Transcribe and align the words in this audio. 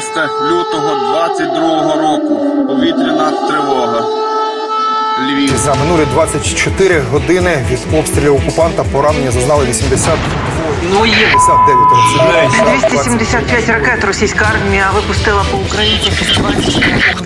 6 0.00 0.16
лютого 0.50 0.94
22 1.12 1.94
року. 1.96 2.66
Повітряна 2.68 3.30
тривога. 3.48 4.00
Львів. 5.28 5.56
За 5.56 5.74
минулі 5.74 6.06
24 6.12 7.00
години 7.12 7.64
від 7.70 7.98
обстрілів 7.98 8.34
окупанта 8.34 8.84
поранення 8.84 9.30
зазнали 9.30 9.66
80 9.66 10.10
Ну, 10.92 11.06
є 11.06 11.14
59 11.14 12.50
цивільних. 12.50 12.90
275 12.90 13.68
ракет 13.68 14.04
російська 14.04 14.50
армія 14.54 14.90
випустила 14.94 15.44
по 15.50 15.56
Україні. 15.56 16.12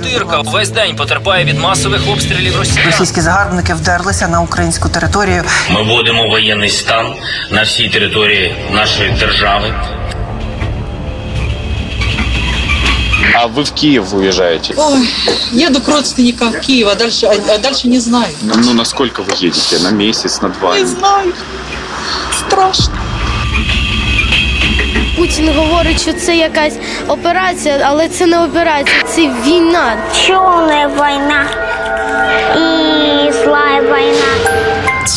Тирка 0.03 0.41
весь 0.41 0.71
день 0.71 0.97
потерпає 0.97 1.45
від 1.45 1.59
масових 1.59 2.09
обстрілів 2.09 2.57
Росії. 2.57 2.87
Російські 2.87 3.21
загарбники 3.21 3.75
вдерлися 3.75 4.29
на 4.29 4.41
українську 4.41 4.89
територію. 4.89 5.43
Ми 5.71 5.83
вводимо 5.83 6.29
воєнний 6.29 6.71
стан 6.71 7.15
на 7.51 7.63
всій 7.63 7.89
території 7.89 8.55
нашої 8.73 9.11
держави. 9.11 9.75
А 13.35 13.47
вы 13.49 13.65
в 13.65 13.73
Киев 13.73 14.13
уезжаете? 14.13 14.75
Ой, 14.77 15.09
еду 15.53 15.81
к 15.81 15.89
родственникам 15.89 16.53
в 16.53 16.61
Киев, 16.61 16.89
а 16.89 16.95
дальше, 16.95 17.27
а, 17.27 17.55
а 17.55 17.59
дальше 17.59 17.89
не 17.89 18.01
знаю. 18.01 18.35
Ну, 18.43 18.55
ну, 18.57 18.73
насколько 18.73 19.23
вы 19.23 19.33
едете? 19.39 19.79
На 19.79 19.91
месяц, 19.91 20.41
на 20.43 20.49
два? 20.49 20.79
Не 20.79 20.87
знаю. 20.87 21.33
Страшно. 22.39 22.95
Путін 25.17 25.49
говорить, 25.57 26.01
що 26.01 26.13
це 26.13 26.37
якась 26.37 26.75
операція, 27.09 27.81
але 27.85 28.09
це 28.09 28.27
не 28.27 28.45
операція, 28.45 29.03
це 29.15 29.21
війна. 29.47 29.97
Чому 30.27 30.67
не 30.67 30.87
війна? 30.87 31.47
война. 32.55 32.90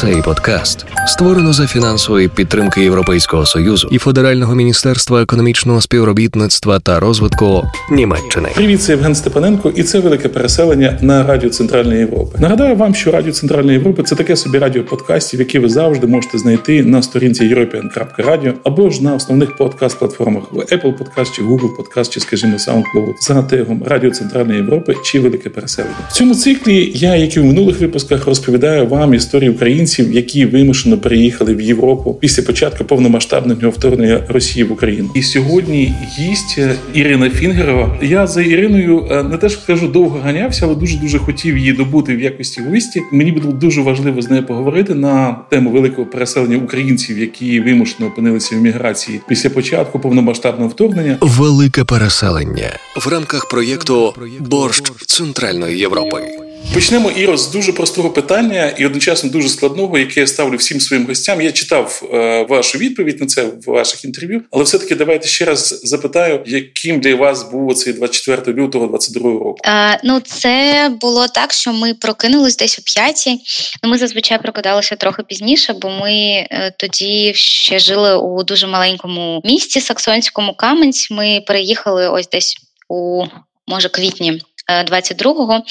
Цей 0.03 0.21
подкаст 0.21 0.85
створено 1.07 1.53
за 1.53 1.67
фінансової 1.67 2.27
підтримки 2.27 2.81
Європейського 2.81 3.45
союзу 3.45 3.87
і 3.91 3.97
Федерального 3.97 4.55
міністерства 4.55 5.21
економічного 5.21 5.81
співробітництва 5.81 6.79
та 6.79 6.99
розвитку 6.99 7.63
Німеччини. 7.91 8.49
Привіт, 8.55 8.81
це 8.81 8.91
Євген 8.91 9.15
Степаненко, 9.15 9.73
і 9.75 9.83
це 9.83 9.99
велике 9.99 10.29
переселення 10.29 10.97
на 11.01 11.23
Радіо 11.23 11.49
Центральної 11.49 11.99
Європи. 11.99 12.37
Нагадаю 12.41 12.75
вам, 12.75 12.95
що 12.95 13.11
Радіо 13.11 13.33
Центральної 13.33 13.77
Європи 13.77 14.03
це 14.03 14.15
таке 14.15 14.35
собі 14.35 14.57
радіо 14.57 14.83
подкастів, 14.83 15.39
які 15.39 15.59
ви 15.59 15.69
завжди 15.69 16.07
можете 16.07 16.37
знайти 16.37 16.83
на 16.83 17.01
сторінці 17.01 17.43
european.radio 17.43 18.53
або 18.63 18.89
ж 18.89 19.03
на 19.03 19.15
основних 19.15 19.57
подкаст-платформах 19.57 20.43
Apple 20.53 20.93
Podcast, 20.97 21.35
чи 21.35 21.41
Google 21.41 21.69
Podcast, 21.77 22.09
чи, 22.09 22.19
скажімо, 22.19 22.57
SoundCloud 22.57 23.13
за 23.21 23.43
тегом 23.43 23.83
Радіо 23.85 24.11
Центральної 24.11 24.59
Європи 24.59 24.95
чи 25.03 25.19
Велике 25.19 25.49
переселення. 25.49 25.95
В 26.09 26.13
цьому 26.13 26.35
циклі 26.35 26.91
я, 26.95 27.15
як 27.15 27.37
і 27.37 27.39
в 27.39 27.45
минулих 27.45 27.79
випусках, 27.79 28.27
розповідаю 28.27 28.87
вам 28.87 29.13
історії 29.13 29.49
українців, 29.49 29.92
які 29.99 30.45
вимушено 30.45 30.97
переїхали 30.97 31.55
в 31.55 31.61
Європу 31.61 32.13
після 32.13 32.43
початку 32.43 32.83
повномасштабного 32.83 33.69
вторгнення 33.69 34.21
Росії 34.27 34.63
в 34.63 34.71
Україну. 34.71 35.09
І 35.15 35.21
сьогодні 35.23 35.93
гість 36.19 36.55
е, 36.57 36.75
Ірина 36.93 37.29
Фінгерова. 37.29 37.97
Я 38.01 38.27
за 38.27 38.41
Іриною 38.41 39.07
е, 39.11 39.23
не 39.23 39.37
те, 39.37 39.49
що 39.49 39.59
кажу, 39.67 39.87
довго 39.87 40.19
ганявся, 40.23 40.65
але 40.65 40.75
дуже 40.75 40.97
дуже 40.97 41.17
хотів 41.17 41.57
її 41.57 41.73
добути 41.73 42.15
в 42.15 42.21
якості 42.21 42.61
гості. 42.61 43.01
Мені 43.11 43.31
було 43.31 43.53
дуже 43.53 43.81
важливо 43.81 44.21
з 44.21 44.29
нею 44.29 44.45
поговорити 44.45 44.95
на 44.95 45.35
тему 45.49 45.69
великого 45.71 46.07
переселення 46.07 46.57
українців, 46.57 47.19
які 47.19 47.59
вимушено 47.59 48.07
опинилися 48.07 48.55
в 48.55 48.59
міграції 48.59 49.21
після 49.27 49.49
початку 49.49 49.99
повномасштабного 49.99 50.69
вторгнення. 50.69 51.17
Велике 51.21 51.83
переселення 51.83 52.69
в 52.97 53.07
рамках 53.07 53.49
проєкту 53.49 54.13
Борщ 54.39 54.91
Центральної 55.07 55.79
Європи. 55.79 56.42
Почнемо 56.73 57.11
Іро 57.11 57.37
з 57.37 57.51
дуже 57.51 57.73
простого 57.73 58.09
питання 58.09 58.73
і 58.77 58.85
одночасно 58.85 59.29
дуже 59.29 59.49
складного, 59.49 59.97
яке 59.97 60.19
я 60.19 60.27
ставлю 60.27 60.57
всім 60.57 60.79
своїм 60.79 61.07
гостям. 61.07 61.41
Я 61.41 61.51
читав 61.51 62.09
е, 62.13 62.45
вашу 62.49 62.77
відповідь 62.77 63.21
на 63.21 63.27
це 63.27 63.43
в 63.43 63.63
ваших 63.65 64.05
інтерв'ю, 64.05 64.41
але 64.51 64.63
все-таки 64.63 64.95
давайте 64.95 65.27
ще 65.27 65.45
раз 65.45 65.81
запитаю, 65.83 66.43
яким 66.45 66.99
для 66.99 67.15
вас 67.15 67.51
був 67.51 67.75
цей 67.75 67.93
24 67.93 68.57
лютого 68.61 68.87
22 68.87 69.31
року. 69.31 69.57
Е, 69.65 69.99
ну, 70.03 70.19
це 70.19 70.91
було 71.01 71.27
так, 71.27 71.53
що 71.53 71.73
ми 71.73 71.93
прокинулись 71.93 72.57
десь 72.57 72.79
о 72.79 72.81
п'ятій. 72.85 73.39
Ну, 73.83 73.89
ми 73.89 73.97
зазвичай 73.97 74.41
прокидалися 74.41 74.95
трохи 74.95 75.23
пізніше, 75.23 75.73
бо 75.73 75.89
ми 75.89 76.11
е, 76.13 76.73
тоді 76.77 77.31
ще 77.35 77.79
жили 77.79 78.17
у 78.17 78.43
дуже 78.43 78.67
маленькому 78.67 79.41
місті 79.45 79.81
Саксонському 79.81 80.53
Каменць. 80.53 81.11
Ми 81.11 81.43
переїхали 81.47 82.09
ось 82.09 82.29
десь 82.29 82.55
у 82.89 83.25
може 83.67 83.89
квітні. 83.89 84.41
22-го. 84.69 85.63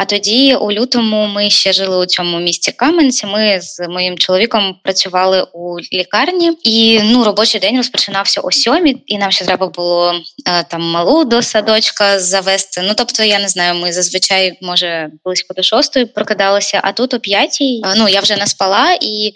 А 0.00 0.04
тоді, 0.04 0.54
у 0.54 0.72
лютому, 0.72 1.26
ми 1.26 1.50
ще 1.50 1.72
жили 1.72 1.98
у 1.98 2.06
цьому 2.06 2.40
місті 2.40 2.72
Кам'янці. 2.72 3.26
Ми 3.26 3.60
з 3.60 3.88
моїм 3.88 4.18
чоловіком 4.18 4.76
працювали 4.84 5.46
у 5.52 5.76
лікарні, 5.92 6.52
і 6.62 7.00
ну 7.02 7.24
робочий 7.24 7.60
день 7.60 7.76
розпочинався 7.76 8.40
о 8.40 8.52
сьомій, 8.52 9.02
і 9.06 9.18
нам 9.18 9.30
ще 9.30 9.44
треба 9.44 9.66
було 9.66 10.14
е, 10.46 10.64
там 10.64 10.82
малу 10.82 11.24
до 11.24 11.42
садочка 11.42 12.18
завести. 12.18 12.82
Ну 12.84 12.92
тобто, 12.96 13.22
я 13.22 13.38
не 13.38 13.48
знаю, 13.48 13.74
ми 13.74 13.92
зазвичай 13.92 14.58
може 14.62 15.10
близько 15.24 15.54
до 15.54 15.62
шостої 15.62 16.06
прокидалися. 16.06 16.80
А 16.84 16.92
тут 16.92 17.14
о 17.14 17.20
п'ятій 17.20 17.82
ну 17.96 18.08
я 18.08 18.20
вже 18.20 18.36
не 18.36 18.46
спала, 18.46 18.98
і 19.00 19.32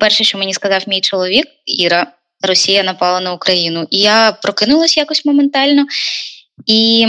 перше, 0.00 0.24
що 0.24 0.38
мені 0.38 0.54
сказав 0.54 0.82
мій 0.86 1.00
чоловік, 1.00 1.46
Іра, 1.66 2.06
Росія 2.42 2.82
напала 2.82 3.20
на 3.20 3.32
Україну, 3.32 3.86
і 3.90 3.98
я 3.98 4.32
прокинулась 4.32 4.96
якось 4.96 5.24
моментально. 5.24 5.86
І 6.66 7.06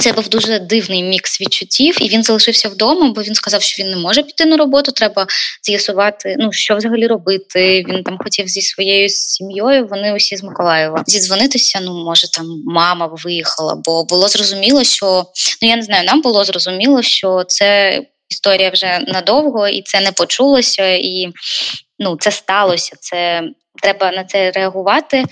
це 0.00 0.12
був 0.12 0.28
дуже 0.28 0.58
дивний 0.58 1.02
мікс 1.02 1.40
відчуттів, 1.40 2.02
і 2.02 2.08
він 2.08 2.22
залишився 2.22 2.68
вдома, 2.68 3.12
бо 3.12 3.22
він 3.22 3.34
сказав, 3.34 3.62
що 3.62 3.82
він 3.82 3.90
не 3.90 3.96
може 3.96 4.22
піти 4.22 4.46
на 4.46 4.56
роботу. 4.56 4.92
Треба 4.92 5.26
з'ясувати, 5.62 6.36
ну 6.38 6.52
що 6.52 6.76
взагалі 6.76 7.06
робити. 7.06 7.84
Він 7.88 8.02
там 8.02 8.18
хотів 8.18 8.48
зі 8.48 8.62
своєю 8.62 9.08
сім'єю. 9.08 9.86
Вони 9.86 10.14
усі 10.14 10.36
з 10.36 10.42
Миколаєва 10.42 11.02
зідзвонитися. 11.06 11.80
Ну, 11.82 12.04
може, 12.04 12.30
там 12.30 12.46
мама 12.66 13.06
виїхала, 13.24 13.74
бо 13.74 14.04
було 14.04 14.28
зрозуміло, 14.28 14.84
що 14.84 15.24
ну 15.62 15.68
я 15.68 15.76
не 15.76 15.82
знаю, 15.82 16.04
нам 16.04 16.22
було 16.22 16.44
зрозуміло, 16.44 17.02
що 17.02 17.44
це 17.48 18.00
історія 18.28 18.70
вже 18.70 18.98
надовго, 19.06 19.68
і 19.68 19.82
це 19.82 20.00
не 20.00 20.12
почулося, 20.12 20.88
і 20.88 21.28
ну 21.98 22.16
це 22.20 22.30
сталося. 22.30 22.96
Це 23.00 23.42
треба 23.82 24.12
на 24.12 24.24
це 24.24 24.50
реагувати. 24.50 25.24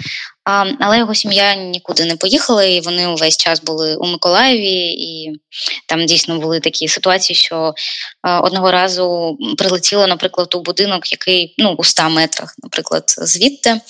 А, 0.44 0.64
Але 0.81 0.98
його 0.98 1.14
сім'я 1.14 1.54
нікуди 1.54 2.04
не 2.04 2.16
поїхала, 2.16 2.64
і 2.64 2.81
вони 2.81 3.06
увесь 3.06 3.36
час 3.36 3.60
були 3.62 3.97
у 3.97 4.06
Миколаєві, 4.06 4.92
і 4.92 5.41
там 5.86 6.06
дійсно 6.06 6.38
були 6.38 6.60
такі 6.60 6.88
ситуації, 6.88 7.37
що 7.37 7.75
а, 8.22 8.41
одного 8.41 8.70
разу 8.70 9.37
прилетіло, 9.58 10.06
наприклад, 10.06 10.54
у 10.54 10.60
будинок, 10.60 11.12
який 11.12 11.54
ну 11.58 11.75
у 11.78 11.84
100 11.84 12.10
метрах, 12.10 12.54
наприклад, 12.62 13.04
звідти. 13.19 13.81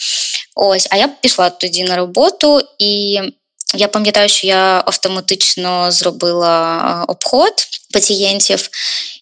Ось, 0.57 0.89
а 0.91 0.97
я 0.97 1.09
пішла 1.09 1.51
тоді 1.51 1.85
на 1.85 1.97
роботу 1.97 2.61
і. 2.79 3.21
Я 3.75 3.89
пам'ятаю, 3.89 4.29
що 4.29 4.47
я 4.47 4.83
автоматично 4.87 5.93
зробила 5.93 7.05
обход 7.09 7.53
пацієнтів, 7.93 8.69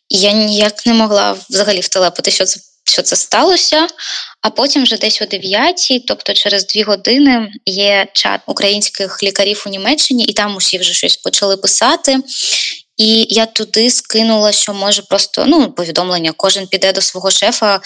і 0.09 0.19
я 0.19 0.33
ніяк 0.33 0.87
не 0.87 0.95
могла 0.95 1.37
взагалі 1.51 1.81
втелепити, 1.81 2.31
що 2.31 2.45
це 2.45 2.61
що 2.89 3.03
це 3.03 3.17
сталося. 3.17 3.87
А 4.41 4.51
потім 4.51 4.83
вже 4.83 4.97
десь 4.97 5.23
о 5.23 5.27
9, 5.27 6.03
тобто 6.07 6.33
через 6.33 6.67
дві 6.67 6.83
години, 6.83 7.53
є 7.67 8.07
чат 8.13 8.41
українських 8.47 9.23
лікарів 9.23 9.65
у 9.67 9.71
Німеччині, 9.71 10.25
і 10.25 10.33
там 10.33 10.57
усі 10.57 10.79
вже 10.79 10.93
щось 10.93 11.17
почали 11.17 11.57
писати. 11.57 12.19
І 12.97 13.27
я 13.31 13.47
туди 13.47 13.91
скинула, 13.91 14.53
що 14.53 14.75
може 14.75 15.03
просто 15.03 15.45
ну 15.47 15.73
повідомлення, 15.73 16.33
кожен 16.37 16.67
піде 16.67 16.93
до 16.93 17.01
свого 17.01 17.31
шефа, 17.31 17.81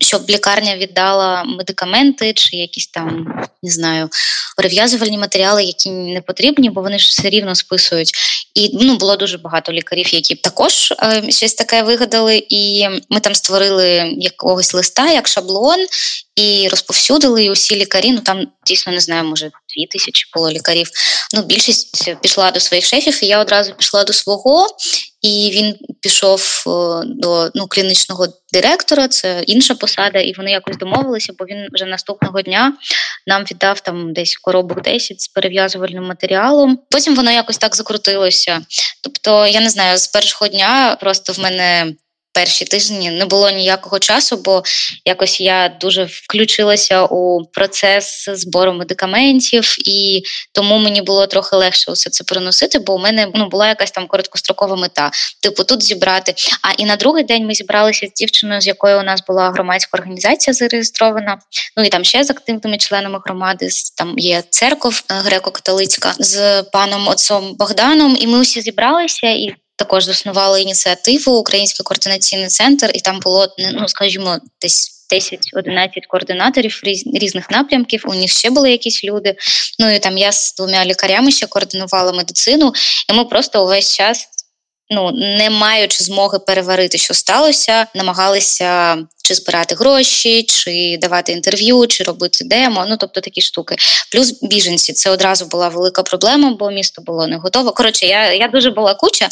щоб 0.00 0.30
лікарня 0.30 0.76
віддала 0.76 1.44
медикаменти 1.44 2.32
чи 2.32 2.56
якісь 2.56 2.86
там 2.86 3.26
не 3.62 3.70
знаю 3.70 4.08
перев'язувальні 4.56 5.18
матеріали, 5.18 5.64
які 5.64 5.90
не 5.90 6.20
потрібні, 6.20 6.70
бо 6.70 6.82
вони 6.82 6.98
ж 6.98 7.08
все 7.08 7.30
рівно 7.30 7.54
списують. 7.54 8.12
І 8.54 8.70
ну 8.72 8.96
було 8.96 9.16
дуже 9.16 9.38
багато 9.38 9.72
лікарів, 9.72 10.14
які 10.14 10.34
також 10.34 10.92
е, 11.02 11.22
щось 11.28 11.54
таке 11.54 11.82
вигадали. 11.82 12.46
І 12.48 12.88
ми 13.10 13.20
там 13.20 13.34
створили 13.34 14.14
якогось 14.18 14.74
листа, 14.74 15.10
як 15.10 15.28
шаблон, 15.28 15.86
і 16.36 16.68
розповсюдили 16.68 17.44
і 17.44 17.50
усі 17.50 17.76
лікарі. 17.76 18.12
Ну 18.12 18.20
там 18.20 18.46
дійсно 18.66 18.92
не 18.92 19.00
знаю, 19.00 19.24
може 19.24 19.50
дві 19.76 19.86
тисячі 19.86 20.24
було 20.34 20.50
лікарів. 20.50 20.90
Ну 21.34 21.42
більшість 21.42 22.14
пішла 22.20 22.50
до 22.50 22.60
своїх 22.60 22.86
шефів. 22.86 23.24
і 23.24 23.26
Я 23.26 23.40
одразу 23.40 23.72
пішла 23.72 24.04
до 24.04 24.12
свого, 24.12 24.66
і 25.24 25.50
він 25.54 25.74
пішов 26.00 26.64
до 27.04 27.50
ну 27.54 27.66
клінічного 27.68 28.26
директора. 28.52 29.08
Це 29.08 29.42
інша 29.46 29.74
посада, 29.74 30.18
і 30.18 30.32
вони 30.32 30.50
якось 30.50 30.76
домовилися, 30.76 31.32
бо 31.38 31.44
він 31.44 31.68
вже 31.72 31.84
наступного 31.84 32.42
дня 32.42 32.72
нам 33.26 33.42
віддав 33.42 33.80
там 33.80 34.12
десь 34.12 34.36
коробок 34.36 34.82
10 34.82 35.20
з 35.20 35.28
перев'язувальним 35.28 36.04
матеріалом. 36.04 36.78
Потім 36.90 37.16
воно 37.16 37.30
якось 37.30 37.58
так 37.58 37.76
закрутилося. 37.76 38.60
Тобто, 39.02 39.46
я 39.46 39.60
не 39.60 39.70
знаю, 39.70 39.98
з 39.98 40.06
першого 40.06 40.48
дня 40.48 40.96
просто 41.00 41.32
в 41.32 41.38
мене 41.38 41.94
перші 42.34 42.64
тижні 42.64 43.10
не 43.10 43.24
було 43.24 43.50
ніякого 43.50 43.98
часу, 43.98 44.36
бо 44.36 44.62
якось 45.04 45.40
я 45.40 45.76
дуже 45.80 46.04
включилася 46.04 47.04
у 47.04 47.44
процес 47.44 48.28
збору 48.32 48.72
медикаментів, 48.72 49.76
і 49.88 50.22
тому 50.52 50.78
мені 50.78 51.02
було 51.02 51.26
трохи 51.26 51.56
легше 51.56 51.92
усе 51.92 52.10
це 52.10 52.24
переносити, 52.24 52.78
бо 52.78 52.94
у 52.94 52.98
мене 52.98 53.28
ну 53.34 53.48
була 53.48 53.68
якась 53.68 53.90
там 53.90 54.06
короткострокова 54.06 54.76
мета. 54.76 55.10
Типу, 55.42 55.64
тут 55.64 55.82
зібрати. 55.82 56.34
А 56.62 56.72
і 56.82 56.84
на 56.84 56.96
другий 56.96 57.24
день 57.24 57.46
ми 57.46 57.54
зібралися 57.54 58.06
з 58.06 58.12
дівчиною, 58.12 58.60
з 58.60 58.66
якою 58.66 58.98
у 58.98 59.02
нас 59.02 59.22
була 59.28 59.50
громадська 59.50 59.98
організація 59.98 60.54
зареєстрована. 60.54 61.38
Ну 61.76 61.84
і 61.84 61.88
там 61.88 62.04
ще 62.04 62.24
з 62.24 62.30
активними 62.30 62.78
членами 62.78 63.20
громади. 63.24 63.68
Там 63.96 64.18
є 64.18 64.42
церков 64.50 65.02
е, 65.10 65.14
греко-католицька 65.14 66.14
з 66.18 66.62
паном 66.62 67.08
отцом 67.08 67.54
Богданом. 67.58 68.16
І 68.20 68.26
ми 68.26 68.40
усі 68.40 68.60
зібралися 68.60 69.26
і 69.26 69.54
також 69.76 70.04
заснували 70.04 70.62
ініціативу 70.62 71.32
Український 71.32 71.84
координаційний 71.84 72.48
центр, 72.48 72.90
і 72.94 73.00
там 73.00 73.20
було 73.20 73.48
ну, 73.58 73.88
скажімо, 73.88 74.38
десь. 74.60 74.94
10-11 75.12 75.88
координаторів 76.08 76.80
різних 77.14 77.50
напрямків. 77.50 78.04
У 78.06 78.14
них 78.14 78.30
ще 78.30 78.50
були 78.50 78.70
якісь 78.70 79.04
люди. 79.04 79.36
Ну 79.78 79.94
і 79.94 79.98
там 79.98 80.18
я 80.18 80.32
з 80.32 80.54
двома 80.54 80.84
лікарями 80.84 81.30
ще 81.30 81.46
координувала 81.46 82.12
медицину, 82.12 82.72
і 83.10 83.12
ми 83.12 83.24
просто 83.24 83.64
увесь 83.64 83.96
час 83.96 84.28
ну 84.90 85.10
не 85.12 85.50
маючи 85.50 86.04
змоги 86.04 86.38
переварити, 86.38 86.98
що 86.98 87.14
сталося, 87.14 87.86
намагалися 87.94 88.98
чи 89.24 89.34
збирати 89.34 89.74
гроші, 89.74 90.42
чи 90.42 90.98
давати 91.00 91.32
інтерв'ю, 91.32 91.86
чи 91.86 92.04
робити 92.04 92.44
демо. 92.44 92.86
Ну 92.88 92.96
тобто 92.96 93.20
такі 93.20 93.40
штуки. 93.40 93.76
Плюс 94.12 94.38
біженці 94.42 94.92
це 94.92 95.10
одразу 95.10 95.46
була 95.46 95.68
велика 95.68 96.02
проблема, 96.02 96.56
бо 96.58 96.70
місто 96.70 97.02
було 97.02 97.26
не 97.26 97.36
готове. 97.36 97.70
Коротше, 97.70 98.06
я 98.06 98.32
я 98.32 98.48
дуже 98.48 98.70
була 98.70 98.94
куча. 98.94 99.28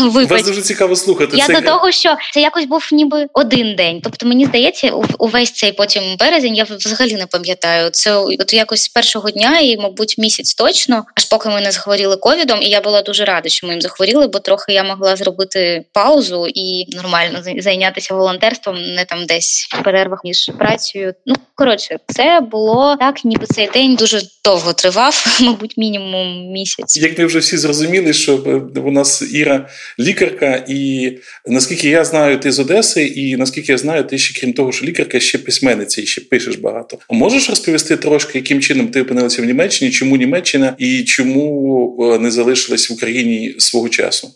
Вас 0.00 0.44
дуже 0.44 0.62
цікаво 0.62 0.96
слухати. 0.96 1.36
Я 1.36 1.46
це... 1.46 1.60
до 1.60 1.60
того, 1.60 1.92
що 1.92 2.16
це 2.34 2.40
якось 2.40 2.64
був 2.64 2.88
ніби 2.92 3.26
один 3.32 3.76
день. 3.76 4.00
Тобто, 4.04 4.26
мені 4.26 4.46
здається, 4.46 4.90
увесь 5.18 5.52
цей 5.52 5.72
потім 5.72 6.16
березень 6.16 6.54
я 6.54 6.64
взагалі 6.64 7.14
не 7.14 7.26
пам'ятаю. 7.26 7.90
Це 7.90 8.16
от 8.16 8.52
якось 8.52 8.82
з 8.82 8.88
першого 8.88 9.30
дня, 9.30 9.58
і, 9.58 9.76
мабуть, 9.76 10.18
місяць 10.18 10.54
точно, 10.54 11.04
аж 11.14 11.24
поки 11.24 11.48
ми 11.48 11.60
не 11.60 11.72
захворіли 11.72 12.16
ковідом. 12.16 12.62
І 12.62 12.68
я 12.68 12.80
була 12.80 13.02
дуже 13.02 13.24
рада, 13.24 13.48
що 13.48 13.66
ми 13.66 13.72
їм 13.72 13.82
захворіли, 13.82 14.26
бо 14.26 14.38
трохи 14.38 14.72
я 14.72 14.81
могла 14.84 15.16
зробити 15.16 15.84
паузу 15.92 16.46
і 16.54 16.96
нормально 16.96 17.42
зайнятися 17.58 18.14
волонтерством, 18.14 18.76
не 18.94 19.04
там 19.04 19.26
десь 19.26 19.68
в 19.70 19.82
перервах 19.82 20.20
між 20.24 20.50
працею. 20.58 21.14
Ну 21.26 21.34
коротше, 21.54 21.98
це 22.06 22.40
було 22.50 22.96
так, 22.96 23.24
ніби 23.24 23.46
цей 23.46 23.70
день 23.74 23.96
дуже 23.96 24.22
довго 24.44 24.72
тривав, 24.72 25.38
мабуть, 25.40 25.76
мінімум 25.76 26.52
місяць. 26.52 26.96
Як 26.96 27.18
ми 27.18 27.26
вже 27.26 27.38
всі 27.38 27.56
зрозуміли, 27.56 28.12
що 28.12 28.62
у 28.84 28.90
нас 28.90 29.22
Іра 29.32 29.68
лікарка, 29.98 30.64
і 30.68 31.10
наскільки 31.46 31.88
я 31.88 32.04
знаю, 32.04 32.38
ти 32.38 32.52
з 32.52 32.58
Одеси, 32.58 33.04
і 33.06 33.36
наскільки 33.36 33.72
я 33.72 33.78
знаю, 33.78 34.04
ти 34.04 34.18
ще 34.18 34.40
крім 34.40 34.52
того, 34.52 34.72
що 34.72 34.86
лікарка 34.86 35.20
ще 35.20 35.38
письменниця 35.38 36.02
і 36.02 36.06
ще 36.06 36.20
пишеш 36.20 36.56
багато. 36.56 36.98
Можеш 37.10 37.50
розповісти 37.50 37.96
трошки, 37.96 38.38
яким 38.38 38.60
чином 38.60 38.88
ти 38.88 39.02
опинилася 39.02 39.42
в 39.42 39.44
Німеччині? 39.44 39.90
Чому 39.90 40.16
Німеччина 40.16 40.74
і 40.78 41.04
чому 41.04 41.96
е, 42.14 42.18
не 42.18 42.30
залишилась 42.30 42.90
в 42.90 42.92
Україні 42.92 43.54
свого 43.58 43.88
часу? 43.88 44.30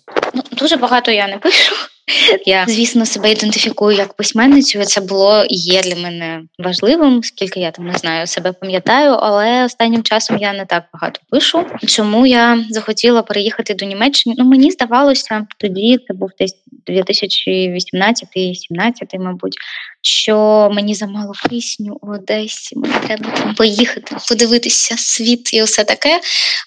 Дуже 0.66 0.76
багато 0.76 1.10
я 1.10 1.28
не 1.28 1.38
пишу. 1.38 1.74
Я, 2.46 2.64
звісно, 2.68 3.06
себе 3.06 3.32
ідентифікую 3.32 3.96
як 3.96 4.14
письменницю. 4.14 4.84
Це 4.84 5.00
було 5.00 5.44
і 5.44 5.54
є 5.54 5.82
для 5.82 5.96
мене 5.96 6.42
важливим, 6.58 7.22
скільки 7.22 7.60
я 7.60 7.70
там 7.70 7.86
не 7.86 7.98
знаю, 7.98 8.26
себе 8.26 8.52
пам'ятаю, 8.52 9.10
але 9.10 9.64
останнім 9.64 10.02
часом 10.02 10.38
я 10.38 10.52
не 10.52 10.66
так 10.66 10.84
багато 10.92 11.20
пишу. 11.30 11.66
Чому 11.86 12.26
я 12.26 12.64
захотіла 12.70 13.22
переїхати 13.22 13.74
до 13.74 13.86
Німеччини? 13.86 14.34
Ну 14.38 14.44
мені 14.44 14.70
здавалося, 14.70 15.46
тоді 15.58 15.98
це 16.08 16.14
був 16.14 16.30
десь 16.38 16.54
2018-2017, 16.88 19.18
мабуть, 19.18 19.56
що 20.02 20.68
мені 20.72 20.94
замало 20.94 21.32
кисню 21.50 21.98
у 22.02 22.12
Одесі. 22.12 22.78
Мені 22.78 22.94
треба 23.06 23.30
там 23.30 23.54
поїхати, 23.54 24.16
подивитися 24.28 24.96
світ 24.96 25.54
і 25.54 25.62
все 25.62 25.84
таке. 25.84 26.20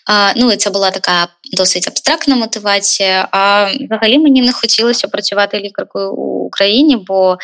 А, 0.05 0.33
Ну 0.35 0.51
і 0.51 0.57
це 0.57 0.69
була 0.69 0.91
така 0.91 1.27
досить 1.51 1.87
абстрактна 1.87 2.35
мотивація. 2.35 3.27
А 3.31 3.71
взагалі 3.81 4.19
мені 4.19 4.41
не 4.41 4.53
хотілося 4.53 5.07
працювати 5.07 5.59
лікаркою 5.59 6.13
у 6.13 6.45
Україні, 6.45 6.97
бо 7.07 7.37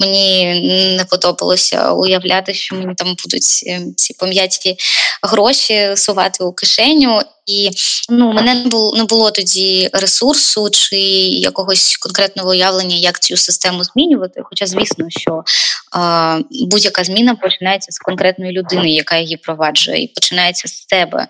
мені 0.00 0.54
не 0.96 1.04
подобалося 1.04 1.92
уявляти, 1.92 2.54
що 2.54 2.76
мені 2.76 2.94
там 2.94 3.16
будуть 3.24 3.64
ем, 3.66 3.94
ці 3.96 4.14
пом'яті 4.14 4.76
гроші 5.22 5.92
сувати 5.96 6.44
у 6.44 6.52
кишеню. 6.52 7.20
І 7.46 7.70
ну 8.08 8.32
мене 8.32 8.54
не 8.54 8.66
було 8.68 8.96
не 8.96 9.04
було 9.04 9.30
тоді 9.30 9.90
ресурсу 9.92 10.70
чи 10.70 10.96
якогось 11.28 11.96
конкретного 11.96 12.50
уявлення, 12.50 12.96
як 12.96 13.20
цю 13.20 13.36
систему 13.36 13.84
змінювати. 13.84 14.40
Хоча, 14.44 14.66
звісно, 14.66 15.06
що 15.08 15.44
а, 15.92 16.38
будь-яка 16.50 17.04
зміна 17.04 17.34
починається 17.34 17.92
з 17.92 17.98
конкретної 17.98 18.52
людини, 18.52 18.90
яка 18.90 19.16
її 19.16 19.36
проваджує, 19.36 20.02
і 20.02 20.08
починається 20.08 20.68
з 20.68 20.86
себе. 20.88 21.26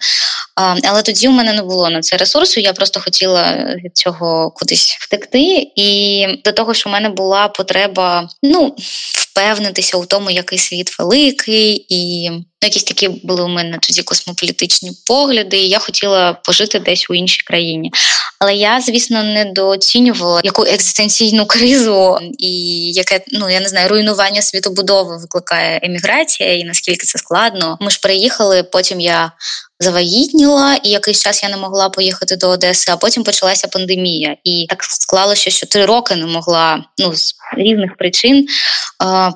А, 0.57 0.77
але 0.85 1.03
тоді 1.03 1.29
у 1.29 1.33
мене 1.33 1.53
не 1.53 1.63
було 1.63 1.91
на 1.91 2.01
це 2.01 2.17
ресурсу. 2.17 2.61
Я 2.61 2.73
просто 2.73 3.01
хотіла 3.01 3.53
від 3.85 3.97
цього 3.97 4.51
кудись 4.51 4.97
втекти. 5.01 5.73
І 5.77 6.27
до 6.45 6.53
того, 6.53 6.75
що 6.75 6.91
в 6.91 6.93
мене 6.93 7.09
була 7.09 7.49
потреба 7.49 8.29
ну 8.43 8.75
впевнитися 9.13 9.97
у 9.97 10.07
тому, 10.07 10.31
який 10.31 10.59
світ 10.59 10.99
великий 10.99 11.87
і 11.89 12.31
якісь 12.67 12.85
такі 12.85 13.09
були 13.09 13.43
у 13.43 13.49
мене 13.49 13.79
тоді 13.83 14.03
космополітичні 14.03 14.91
погляди, 15.07 15.57
і 15.57 15.69
я 15.69 15.79
хотіла 15.79 16.33
пожити 16.33 16.79
десь 16.79 17.11
у 17.11 17.15
іншій 17.15 17.43
країні. 17.43 17.93
Але 18.39 18.55
я, 18.55 18.81
звісно, 18.81 19.23
недооцінювала 19.23 20.41
яку 20.45 20.65
екзистенційну 20.65 21.47
кризу 21.47 22.19
і 22.39 22.53
яке 22.93 23.21
ну 23.33 23.51
я 23.51 23.61
не 23.61 23.69
знаю, 23.69 23.89
руйнування 23.89 24.43
світобудови 24.43 25.17
викликає 25.17 25.81
еміграція, 25.83 26.55
і 26.55 26.65
наскільки 26.65 27.07
це 27.07 27.19
складно. 27.19 27.79
Ми 27.81 27.91
ж 27.91 28.01
переїхали. 28.03 28.63
Потім 28.63 29.01
я 29.01 29.33
завагітніла, 29.81 30.75
і 30.75 30.91
якийсь 30.91 31.23
час 31.23 31.43
я 31.43 31.49
не 31.49 31.57
могла 31.57 31.89
поїхати 31.89 32.37
до 32.37 32.49
Одеси. 32.49 32.93
А 32.93 32.97
потім 32.97 33.25
почалася 33.25 33.69
пандемія, 33.69 34.37
і 34.45 34.67
так 34.69 34.85
склалося, 34.85 35.51
що 35.51 35.67
три 35.67 35.85
роки 35.85 36.17
не 36.17 36.27
могла 36.27 36.85
ну 36.99 37.15
з 37.15 37.35
різних 37.57 37.97
причин 37.97 38.47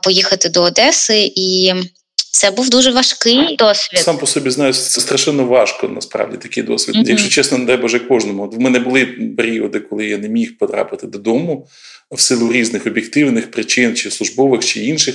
поїхати 0.03 0.49
до 0.49 0.63
Одеси 0.63 1.33
і. 1.37 1.75
Це 2.37 2.51
був 2.51 2.69
дуже 2.69 2.91
важкий 2.91 3.57
досвід. 3.57 4.01
Сам 4.01 4.19
по 4.19 4.27
собі 4.27 4.51
знаю, 4.51 4.73
це 4.73 5.01
страшенно 5.01 5.45
важко. 5.45 5.89
Насправді 5.89 6.37
такий 6.37 6.63
досвід. 6.63 6.97
Mm-hmm. 6.97 7.09
Якщо 7.09 7.29
чесно, 7.29 7.59
не 7.59 7.65
дай 7.65 7.77
Боже 7.77 7.99
кожному. 7.99 8.49
В 8.49 8.61
мене 8.61 8.79
були 8.79 9.07
періоди, 9.37 9.81
коли 9.81 10.07
я 10.07 10.19
не 10.19 10.29
міг 10.29 10.59
потрапити 10.59 11.07
додому 11.07 11.67
в 12.11 12.21
силу 12.21 12.53
різних 12.53 12.87
об'єктивних 12.87 13.51
причин, 13.51 13.95
чи 13.95 14.11
службових, 14.11 14.65
чи 14.65 14.81
інших. 14.81 15.15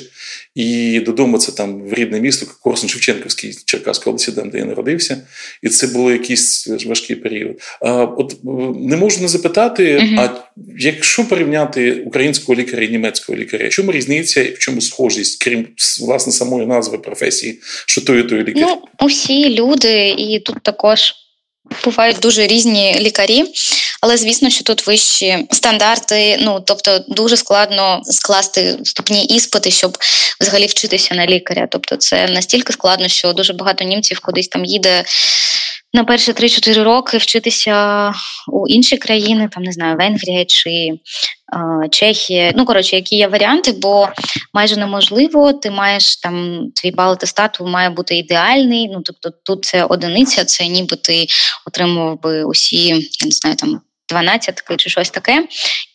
І 0.56 1.00
додому 1.00 1.38
це 1.38 1.52
там 1.52 1.82
в 1.82 1.94
рідне 1.94 2.20
місто, 2.20 2.46
Корсун 2.62 2.90
Шевченківський, 2.90 3.58
Черкаська 3.66 4.10
області, 4.10 4.32
де 4.46 4.58
я 4.58 4.66
народився. 4.66 5.28
І 5.64 5.70
це 5.70 5.88
було 5.88 6.12
якийсь 6.12 6.68
важкий 6.68 7.16
період. 7.16 7.62
А 7.82 7.94
от 8.04 8.38
не 8.76 8.98
можу 8.98 9.22
не 9.22 9.28
запитати: 9.28 9.98
mm-hmm. 9.98 10.20
а 10.20 10.30
якщо 10.78 11.26
порівняти 11.26 11.92
українського 11.94 12.60
лікаря 12.60 12.84
і 12.84 12.90
німецького 12.90 13.38
лікаря, 13.38 13.68
в 13.68 13.70
чому 13.70 13.92
різниця 13.92 14.42
і 14.42 14.54
в 14.54 14.58
чому 14.58 14.82
схожість, 14.82 15.44
крім 15.44 15.68
власне 16.02 16.34
самої 16.34 16.68
назви 16.68 16.98
професії, 16.98 17.60
що 17.86 18.02
той 18.02 18.20
і 18.20 18.24
той 18.24 18.44
лікар? 18.44 18.64
Ну, 18.68 18.82
усі 19.06 19.50
люди, 19.50 20.10
і 20.10 20.40
тут 20.40 20.64
також 20.64 21.14
бувають 21.86 22.20
дуже 22.20 22.48
різні 22.48 22.96
лікарі. 23.00 23.44
Але 24.02 24.18
звісно, 24.18 24.50
що 24.50 24.64
тут 24.64 24.88
вищі 24.88 25.48
стандарти. 25.52 26.38
Ну 26.42 26.60
тобто, 26.60 27.00
дуже 27.08 27.38
складно 27.38 28.02
скласти 28.06 28.78
вступні 28.84 29.26
іспити, 29.26 29.72
щоб 29.72 29.98
взагалі 30.42 30.66
вчитися 30.66 31.16
на 31.16 31.26
лікаря. 31.26 31.68
Тобто, 31.72 31.96
це 31.96 32.28
настільки 32.28 32.74
складно, 32.74 33.08
що 33.08 33.34
дуже 33.34 33.54
багато 33.54 33.84
німців 33.84 34.20
кудись 34.20 34.48
там 34.48 34.66
їде 34.66 35.04
на 35.94 36.04
перші 36.04 36.32
3-4 36.32 36.84
роки 36.84 37.18
вчитися 37.18 38.14
у 38.48 38.68
інші 38.68 38.98
країни, 38.98 39.50
там 39.52 39.64
не 39.64 39.72
знаю, 39.72 39.98
Венгрія 39.98 40.46
чи 40.46 41.00
Чехія. 41.92 42.54
Ну 42.56 42.66
коротше, 42.66 42.96
які 42.96 43.16
є 43.16 43.28
варіанти, 43.28 43.72
бо 43.72 44.10
майже 44.54 44.78
неможливо. 44.78 45.54
Ти 45.54 45.72
маєш 45.72 46.16
там 46.16 46.68
твій 46.76 46.92
бал 46.92 47.12
атестату 47.12 47.68
має 47.68 47.90
бути 47.90 48.18
ідеальний. 48.18 48.90
Ну 48.94 49.02
тобто 49.02 49.30
тут 49.44 49.66
це 49.66 49.84
одиниця, 49.84 50.46
це 50.46 50.68
ніби 50.68 50.96
ти 50.96 51.28
отримував 51.68 52.22
би 52.22 52.44
усі, 52.44 52.88
я 52.88 53.26
не 53.26 53.32
знаю, 53.32 53.56
там 53.56 53.82
12 54.12 54.64
чи 54.78 54.90
щось 54.90 55.10
таке. 55.10 55.44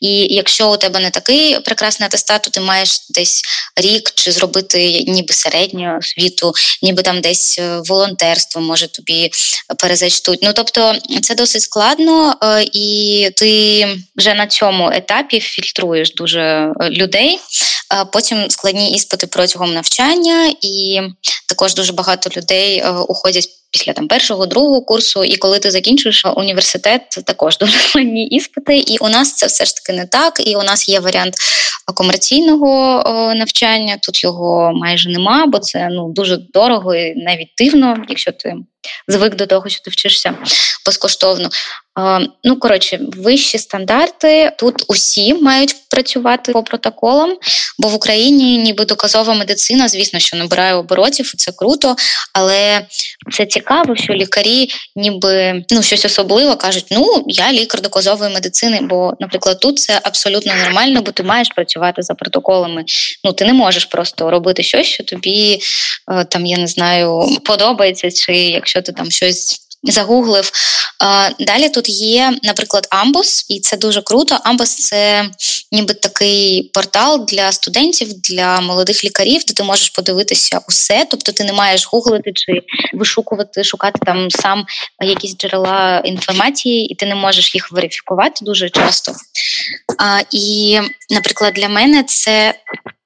І 0.00 0.34
якщо 0.34 0.72
у 0.72 0.76
тебе 0.76 1.00
не 1.00 1.10
такий 1.10 1.60
прекрасний 1.60 2.06
атестат, 2.06 2.42
то 2.42 2.50
ти 2.50 2.60
маєш 2.60 3.10
десь 3.10 3.42
рік 3.76 4.12
чи 4.14 4.32
зробити 4.32 5.04
ніби 5.06 5.34
середню 5.34 5.98
освіту, 5.98 6.52
ніби 6.82 7.02
там 7.02 7.20
десь 7.20 7.58
е, 7.58 7.80
волонтерство 7.88 8.60
може 8.60 8.88
тобі 8.88 9.30
перезачтуть. 9.78 10.38
Ну 10.42 10.52
тобто 10.52 10.94
це 11.22 11.34
досить 11.34 11.62
складно, 11.62 12.34
е, 12.42 12.64
і 12.72 13.30
ти 13.36 13.88
вже 14.16 14.34
на 14.34 14.46
цьому 14.46 14.90
етапі 14.90 15.40
фільтруєш 15.40 16.14
дуже 16.14 16.40
е, 16.40 16.72
людей. 16.90 17.38
Потім 18.12 18.50
складні 18.50 18.92
іспити 18.92 19.26
протягом 19.26 19.74
навчання, 19.74 20.54
і 20.60 21.00
також 21.48 21.74
дуже 21.74 21.92
багато 21.92 22.30
людей 22.36 22.84
уходять 23.08 23.48
після 23.76 23.92
там 23.92 24.08
першого, 24.08 24.46
другого 24.46 24.82
курсу, 24.82 25.24
і 25.24 25.36
коли 25.36 25.58
ти 25.58 25.70
закінчуєш 25.70 26.24
університет, 26.36 27.02
також 27.26 27.58
дуже 27.60 27.78
складні 27.78 28.26
іспити. 28.26 28.78
І 28.78 28.98
у 29.00 29.08
нас 29.08 29.34
це 29.34 29.46
все 29.46 29.64
ж 29.64 29.76
таки 29.76 29.98
не 29.98 30.06
так. 30.06 30.42
І 30.46 30.56
у 30.56 30.62
нас 30.62 30.88
є 30.88 31.00
варіант 31.00 31.34
комерційного 31.94 33.02
навчання. 33.34 33.96
Тут 34.02 34.24
його 34.24 34.72
майже 34.74 35.10
нема, 35.10 35.46
бо 35.46 35.58
це 35.58 35.88
ну 35.90 36.12
дуже 36.12 36.36
дорого 36.36 36.94
і 36.94 37.14
навіть 37.14 37.48
дивно, 37.58 37.96
якщо 38.08 38.32
ти 38.32 38.54
звик 39.08 39.34
до 39.34 39.46
того, 39.46 39.68
що 39.68 39.82
ти 39.82 39.90
вчишся 39.90 40.34
безкоштовно. 40.86 41.48
Ну, 42.44 42.56
коротше, 42.58 43.00
вищі 43.16 43.58
стандарти 43.58 44.52
тут 44.58 44.84
усі 44.88 45.34
мають 45.34 45.74
працювати 45.90 46.52
по 46.52 46.62
протоколам, 46.62 47.36
бо 47.78 47.88
в 47.88 47.94
Україні 47.94 48.58
ніби 48.58 48.84
доказова 48.84 49.34
медицина, 49.34 49.88
звісно, 49.88 50.18
що 50.18 50.36
набирає 50.36 50.74
оборотів, 50.74 51.32
це 51.36 51.52
круто, 51.52 51.96
але 52.32 52.86
це 53.32 53.46
цікаво, 53.46 53.96
що 53.96 54.12
лікарі 54.12 54.68
ніби 54.96 55.64
ну 55.70 55.82
щось 55.82 56.04
особливе 56.04 56.56
кажуть: 56.56 56.86
ну 56.90 57.24
я 57.26 57.52
лікар 57.52 57.80
доказової 57.80 58.34
медицини, 58.34 58.80
бо, 58.82 59.12
наприклад, 59.20 59.60
тут 59.60 59.78
це 59.78 60.00
абсолютно 60.02 60.54
нормально, 60.54 61.02
бо 61.02 61.12
ти 61.12 61.22
маєш 61.22 61.48
працювати 61.48 62.02
за 62.02 62.14
протоколами. 62.14 62.84
Ну 63.24 63.32
ти 63.32 63.44
не 63.44 63.52
можеш 63.52 63.84
просто 63.84 64.30
робити 64.30 64.62
щось, 64.62 64.86
що 64.86 65.04
тобі 65.04 65.58
е, 66.12 66.24
там 66.24 66.46
я 66.46 66.58
не 66.58 66.66
знаю 66.66 67.28
подобається, 67.44 68.10
чи 68.10 68.32
якщо 68.34 68.75
ти 68.82 68.92
там 68.92 69.10
щось 69.10 69.66
загуглив. 69.82 70.50
Далі 71.40 71.68
тут 71.68 71.88
є, 71.88 72.38
наприклад, 72.42 72.86
Амбус, 72.90 73.46
і 73.48 73.60
це 73.60 73.76
дуже 73.76 74.02
круто. 74.02 74.38
Амбус 74.44 74.74
це 74.74 75.30
ніби 75.72 75.94
такий 75.94 76.62
портал 76.62 77.26
для 77.28 77.52
студентів, 77.52 78.08
для 78.20 78.60
молодих 78.60 79.04
лікарів, 79.04 79.42
де 79.48 79.54
ти 79.54 79.62
можеш 79.62 79.90
подивитися 79.90 80.60
усе. 80.68 81.06
Тобто 81.10 81.32
ти 81.32 81.44
не 81.44 81.52
маєш 81.52 81.86
гуглити 81.86 82.32
чи 82.34 82.62
вишукувати, 82.94 83.64
шукати 83.64 84.00
там 84.06 84.30
сам 84.30 84.64
якісь 85.00 85.36
джерела 85.36 86.02
інформації, 86.04 86.86
і 86.86 86.94
ти 86.94 87.06
не 87.06 87.14
можеш 87.14 87.54
їх 87.54 87.72
верифікувати 87.72 88.44
дуже 88.44 88.70
часто. 88.70 89.12
І, 90.30 90.80
наприклад, 91.10 91.54
для 91.54 91.68
мене 91.68 92.02
це 92.02 92.54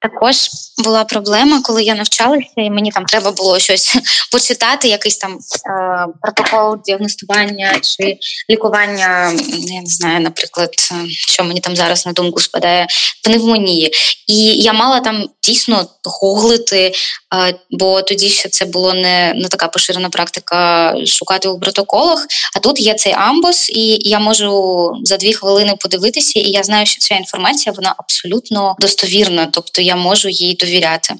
також 0.01 0.35
була 0.83 1.03
проблема, 1.03 1.61
коли 1.61 1.83
я 1.83 1.95
навчалася, 1.95 2.51
і 2.57 2.69
мені 2.69 2.91
там 2.91 3.05
треба 3.05 3.31
було 3.31 3.59
щось 3.59 3.97
почитати, 4.31 4.87
якийсь 4.87 5.17
там 5.17 5.33
е, 5.33 6.07
протокол 6.21 6.77
діагностування 6.85 7.79
чи 7.79 8.17
лікування. 8.49 9.33
Я 9.57 9.81
не 9.81 9.89
знаю, 9.89 10.19
наприклад, 10.19 10.69
що 11.07 11.43
мені 11.43 11.59
там 11.59 11.75
зараз 11.75 12.05
на 12.05 12.11
думку 12.11 12.39
спадає 12.39 12.87
пневмонії. 13.23 13.91
І 14.27 14.37
я 14.45 14.73
мала 14.73 14.99
там 14.99 15.29
дійсно 15.43 15.85
гуглити, 16.05 16.91
е, 17.35 17.55
бо 17.71 18.01
тоді 18.01 18.29
ще 18.29 18.49
це 18.49 18.65
було 18.65 18.93
не 18.93 19.33
не 19.35 19.47
така 19.47 19.67
поширена 19.67 20.09
практика 20.09 20.95
шукати 21.05 21.49
у 21.49 21.59
протоколах. 21.59 22.27
А 22.55 22.59
тут 22.59 22.79
є 22.79 22.93
цей 22.93 23.13
амбус, 23.13 23.69
і 23.69 24.09
я 24.09 24.19
можу 24.19 24.91
за 25.03 25.17
дві 25.17 25.33
хвилини 25.33 25.75
подивитися, 25.79 26.39
і 26.39 26.49
я 26.49 26.63
знаю, 26.63 26.85
що 26.85 26.99
ця 26.99 27.15
інформація 27.15 27.73
вона 27.73 27.95
абсолютно 27.97 28.75
достовірна. 28.79 29.45
Тобто 29.45 29.81
я 29.91 29.95
можу 29.95 30.29
їй 30.29 30.55
довіряти. 30.55 31.13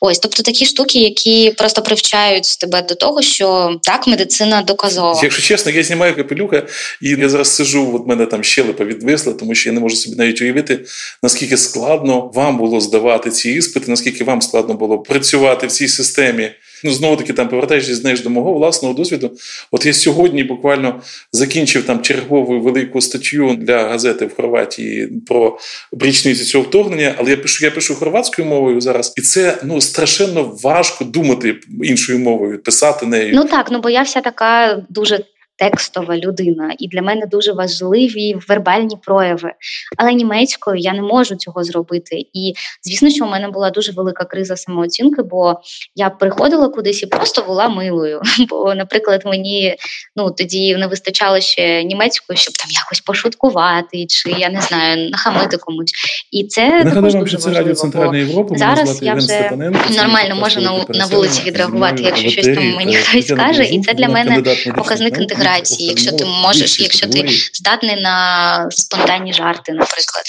Ось, 0.00 0.18
тобто 0.18 0.42
такі 0.42 0.66
штуки, 0.66 0.98
які 0.98 1.50
просто 1.58 1.82
привчають 1.82 2.58
тебе 2.58 2.82
до 2.82 2.94
того, 2.94 3.22
що 3.22 3.78
так, 3.82 4.06
медицина 4.06 4.62
доказова. 4.62 5.20
Якщо 5.22 5.42
чесно, 5.42 5.72
я 5.72 5.82
знімаю 5.82 6.16
капелюха, 6.16 6.62
і 7.02 7.08
я 7.08 7.28
зараз 7.28 7.54
сижу, 7.54 7.96
от 7.96 8.06
мене 8.06 8.26
там 8.26 8.44
щелепа 8.44 8.84
відвисла, 8.84 9.32
тому 9.32 9.54
що 9.54 9.68
я 9.68 9.72
не 9.74 9.80
можу 9.80 9.96
собі 9.96 10.16
навіть 10.16 10.42
уявити, 10.42 10.80
наскільки 11.22 11.56
складно 11.56 12.30
вам 12.34 12.58
було 12.58 12.80
здавати 12.80 13.30
ці 13.30 13.50
іспити, 13.50 13.90
наскільки 13.90 14.24
вам 14.24 14.42
складно 14.42 14.74
було 14.74 14.98
працювати 14.98 15.66
в 15.66 15.72
цій 15.72 15.88
системі. 15.88 16.50
Ну, 16.84 16.90
знову 16.90 17.16
таки, 17.16 17.32
там 17.32 17.48
повертаючись 17.48 17.96
знаєш, 17.96 18.20
до 18.20 18.30
мого 18.30 18.54
власного 18.54 18.94
досвіду. 18.94 19.30
От 19.70 19.86
я 19.86 19.92
сьогодні 19.92 20.44
буквально 20.44 21.00
закінчив 21.32 21.82
там 21.86 22.02
чергову 22.02 22.60
велику 22.60 23.00
статтю 23.00 23.54
для 23.58 23.88
газети 23.88 24.26
в 24.26 24.34
Хорватії 24.36 25.08
про 25.26 25.58
річницю 26.00 26.44
цього 26.44 26.64
вторгнення, 26.64 27.14
але 27.18 27.30
я 27.30 27.36
пишу, 27.36 27.64
я 27.64 27.70
пишу 27.70 27.94
хорватською 27.94 28.48
мовою 28.48 28.80
зараз, 28.80 29.14
і 29.16 29.20
це 29.20 29.58
ну 29.64 29.80
страшенно 29.80 30.56
важко 30.62 31.04
думати 31.04 31.56
іншою 31.82 32.18
мовою, 32.18 32.62
писати 32.62 33.06
нею. 33.06 33.34
Ну 33.34 33.44
так, 33.44 33.68
ну 33.70 33.80
бо 33.80 33.90
я 33.90 34.02
вся 34.02 34.20
така 34.20 34.82
дуже 34.88 35.24
текстова 35.56 36.16
людина, 36.16 36.74
і 36.78 36.88
для 36.88 37.02
мене 37.02 37.26
дуже 37.26 37.52
важливі 37.52 38.36
вербальні 38.48 38.96
прояви. 39.02 39.52
Але 39.96 40.14
німецькою 40.14 40.76
я 40.76 40.92
не 40.92 41.02
можу 41.02 41.34
цього 41.36 41.64
зробити. 41.64 42.16
І 42.32 42.54
звісно, 42.82 43.10
що 43.10 43.24
у 43.24 43.28
мене 43.28 43.48
була 43.48 43.70
дуже 43.70 43.92
велика 43.92 44.24
криза 44.24 44.56
самооцінки, 44.56 45.22
бо 45.22 45.60
я 45.94 46.10
приходила 46.10 46.68
кудись 46.68 47.02
і 47.02 47.06
просто 47.06 47.42
була 47.42 47.68
милою. 47.68 48.20
Бо, 48.48 48.74
наприклад, 48.74 49.22
мені 49.24 49.76
ну 50.16 50.30
тоді 50.30 50.76
не 50.76 50.86
вистачало 50.86 51.40
ще 51.40 51.84
німецької, 51.84 52.36
щоб 52.36 52.54
там 52.54 52.70
якось 52.70 53.00
пошуткувати, 53.00 54.06
чи 54.06 54.30
я 54.30 54.50
не 54.50 54.60
знаю, 54.60 55.10
нахамити 55.10 55.56
комусь. 55.56 55.92
І 56.32 56.44
це 56.44 56.90
також 56.94 57.14
дуже 57.14 57.36
це 57.36 57.50
Радіо 57.50 57.74
Центральної 57.74 58.26
Європи. 58.26 58.54
Зараз 58.58 59.02
я 59.02 59.14
вже 59.14 59.50
нормально 59.96 60.34
можу 60.34 60.60
на, 60.60 60.84
на 60.88 61.06
вулиці 61.06 61.42
відреагувати, 61.46 62.02
якщо 62.02 62.28
щось 62.28 62.46
там 62.46 62.74
мені 62.74 62.96
хтось 62.96 63.26
скаже, 63.26 63.64
і 63.64 63.80
це 63.80 63.94
для 63.94 64.08
мене 64.08 64.42
показник 64.76 65.18
інтеграції 65.18 65.43
інтеграції, 65.44 65.88
якщо 65.88 66.12
ти 66.12 66.24
можеш, 66.24 66.80
якщо 66.80 67.06
ти 67.06 67.28
здатний 67.54 68.02
на 68.02 68.66
спонтанні 68.70 69.32
жарти, 69.32 69.72
наприклад. 69.72 70.24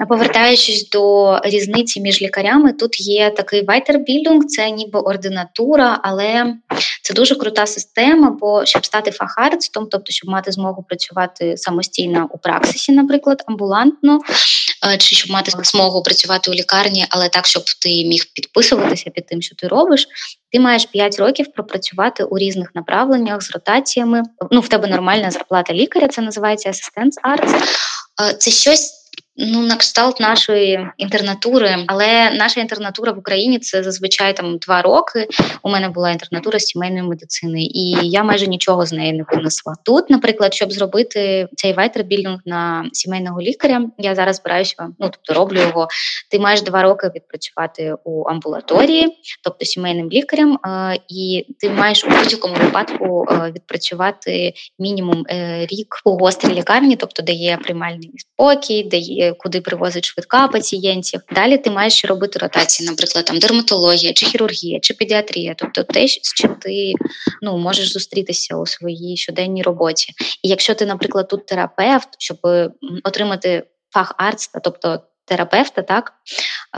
А 0.00 0.06
повертаючись 0.06 0.88
до 0.88 1.38
різниці 1.44 2.00
між 2.00 2.22
лікарями, 2.22 2.72
тут 2.72 3.00
є 3.00 3.30
такий 3.30 3.64
вайтербілінг, 3.64 4.44
це 4.44 4.70
ніби 4.70 5.00
ординатура, 5.00 6.00
але 6.02 6.54
це 7.02 7.14
дуже 7.14 7.34
крута 7.34 7.66
система, 7.66 8.36
бо 8.40 8.66
щоб 8.66 8.86
стати 8.86 9.10
фахарцем, 9.10 9.86
тобто 9.90 10.12
щоб 10.12 10.30
мати 10.30 10.52
змогу 10.52 10.82
працювати 10.88 11.56
самостійно 11.56 12.28
у 12.30 12.38
праксисі, 12.38 12.92
наприклад, 12.92 13.42
амбулантно, 13.46 14.18
чи 14.98 15.16
щоб 15.16 15.30
мати 15.30 15.52
змогу 15.62 16.02
працювати 16.02 16.50
у 16.50 16.54
лікарні, 16.54 17.06
але 17.08 17.28
так, 17.28 17.46
щоб 17.46 17.62
ти 17.82 17.88
міг 17.88 18.24
підписуватися 18.34 19.10
під 19.10 19.26
тим, 19.26 19.42
що 19.42 19.56
ти 19.56 19.68
робиш. 19.68 20.08
Ти 20.52 20.60
маєш 20.60 20.84
5 20.84 21.18
років 21.18 21.52
пропрацювати 21.52 22.24
у 22.24 22.38
різних 22.38 22.74
направленнях 22.74 23.42
з 23.42 23.50
ротаціями. 23.50 24.22
Ну, 24.50 24.60
в 24.60 24.68
тебе 24.68 24.88
нормальна 24.88 25.30
зарплата 25.30 25.74
лікаря, 25.74 26.08
це 26.08 26.22
називається 26.22 26.70
асистент 26.70 27.14
арц. 27.22 27.52
Е, 28.22 28.34
це 28.34 28.50
щось 28.50 28.99
ну 29.36 29.62
на 29.62 29.76
кшталт 29.76 30.20
нашої 30.20 30.88
інтернатури, 30.96 31.76
але 31.86 32.30
наша 32.30 32.60
інтернатура 32.60 33.12
в 33.12 33.18
Україні 33.18 33.58
це 33.58 33.82
зазвичай 33.82 34.36
там 34.36 34.58
два 34.58 34.82
роки. 34.82 35.26
У 35.62 35.70
мене 35.70 35.88
була 35.88 36.10
інтернатура 36.10 36.58
сімейної 36.58 37.02
медицини, 37.02 37.62
і 37.62 37.96
я 38.02 38.24
майже 38.24 38.46
нічого 38.46 38.86
з 38.86 38.92
неї 38.92 39.12
не 39.12 39.24
винесла. 39.32 39.74
Тут, 39.84 40.10
наприклад, 40.10 40.54
щоб 40.54 40.72
зробити 40.72 41.48
цей 41.54 41.72
вайтербілінг 41.72 42.38
на 42.46 42.84
сімейного 42.92 43.40
лікаря, 43.40 43.82
я 43.98 44.14
зараз 44.14 44.36
збираюся, 44.36 44.88
ну 44.98 45.10
тобто 45.10 45.34
роблю 45.34 45.60
його. 45.60 45.88
Ти 46.30 46.38
маєш 46.38 46.62
два 46.62 46.82
роки 46.82 47.10
відпрацювати 47.14 47.94
у 48.04 48.22
амбулаторії, 48.22 49.08
тобто 49.44 49.64
сімейним 49.64 50.10
лікарем, 50.10 50.58
і 51.08 51.46
ти 51.58 51.70
маєш 51.70 52.04
у 52.04 52.08
будь-якому 52.08 52.54
випадку 52.54 53.26
відпрацювати 53.54 54.52
мінімум 54.78 55.24
е, 55.30 55.66
рік 55.66 55.94
у 56.04 56.10
гострій 56.10 56.54
лікарні, 56.54 56.96
тобто 56.96 57.22
де 57.22 57.32
є 57.32 57.56
приймальний 57.56 58.10
спокій, 58.16 58.82
де 58.82 58.96
є 58.96 59.29
куди 59.38 59.60
привозить 59.60 60.04
швидка 60.04 60.48
пацієнтів. 60.48 61.20
Далі 61.34 61.58
ти 61.58 61.70
маєш 61.70 62.04
робити 62.04 62.38
ротації, 62.38 62.88
наприклад, 62.88 63.24
там 63.24 63.38
дерматологія, 63.38 64.12
чи 64.12 64.26
хірургія, 64.26 64.80
чи 64.80 64.94
педіатрія, 64.94 65.54
тобто 65.58 65.82
те, 65.82 66.08
з 66.08 66.34
чим 66.34 66.54
ти 66.54 66.94
ну 67.42 67.58
можеш 67.58 67.92
зустрітися 67.92 68.56
у 68.56 68.66
своїй 68.66 69.16
щоденній 69.16 69.62
роботі. 69.62 70.12
І 70.42 70.48
якщо 70.48 70.74
ти, 70.74 70.86
наприклад, 70.86 71.28
тут 71.28 71.46
терапевт, 71.46 72.08
щоб 72.18 72.38
отримати 73.04 73.62
фах 73.92 74.14
арцта, 74.18 74.60
тобто 74.64 75.00
терапевта, 75.30 75.82
так 75.82 76.12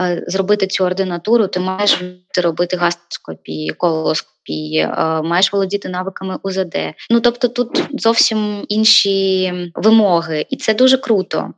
е, 0.01 0.23
зробити 0.27 0.67
цю 0.67 0.83
ординатуру, 0.83 1.47
ти 1.47 1.59
маєш 1.59 2.01
робити 2.43 2.77
гастроскопії, 2.77 3.69
колоскопії, 3.69 4.77
е, 4.77 5.21
маєш 5.21 5.53
володіти 5.53 5.89
навиками 5.89 6.37
УЗД. 6.43 6.75
Ну 7.09 7.19
тобто 7.19 7.47
тут 7.47 7.83
зовсім 7.93 8.65
інші 8.67 9.53
вимоги, 9.75 10.45
і 10.49 10.55
це 10.55 10.73
дуже 10.73 10.97
круто 10.97 11.53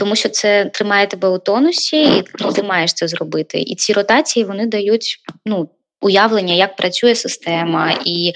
тому 0.00 0.16
що 0.16 0.28
це 0.28 0.64
тримає 0.64 1.06
тебе 1.06 1.28
у 1.28 1.38
тонусі, 1.38 2.02
і 2.02 2.22
ти 2.54 2.62
маєш 2.62 2.92
це 2.92 3.08
зробити. 3.08 3.60
І 3.60 3.74
ці 3.74 3.92
ротації 3.92 4.44
вони 4.44 4.66
дають 4.66 5.16
ну, 5.46 5.68
уявлення, 6.00 6.54
як 6.54 6.76
працює 6.76 7.14
система, 7.14 7.94
і 8.04 8.32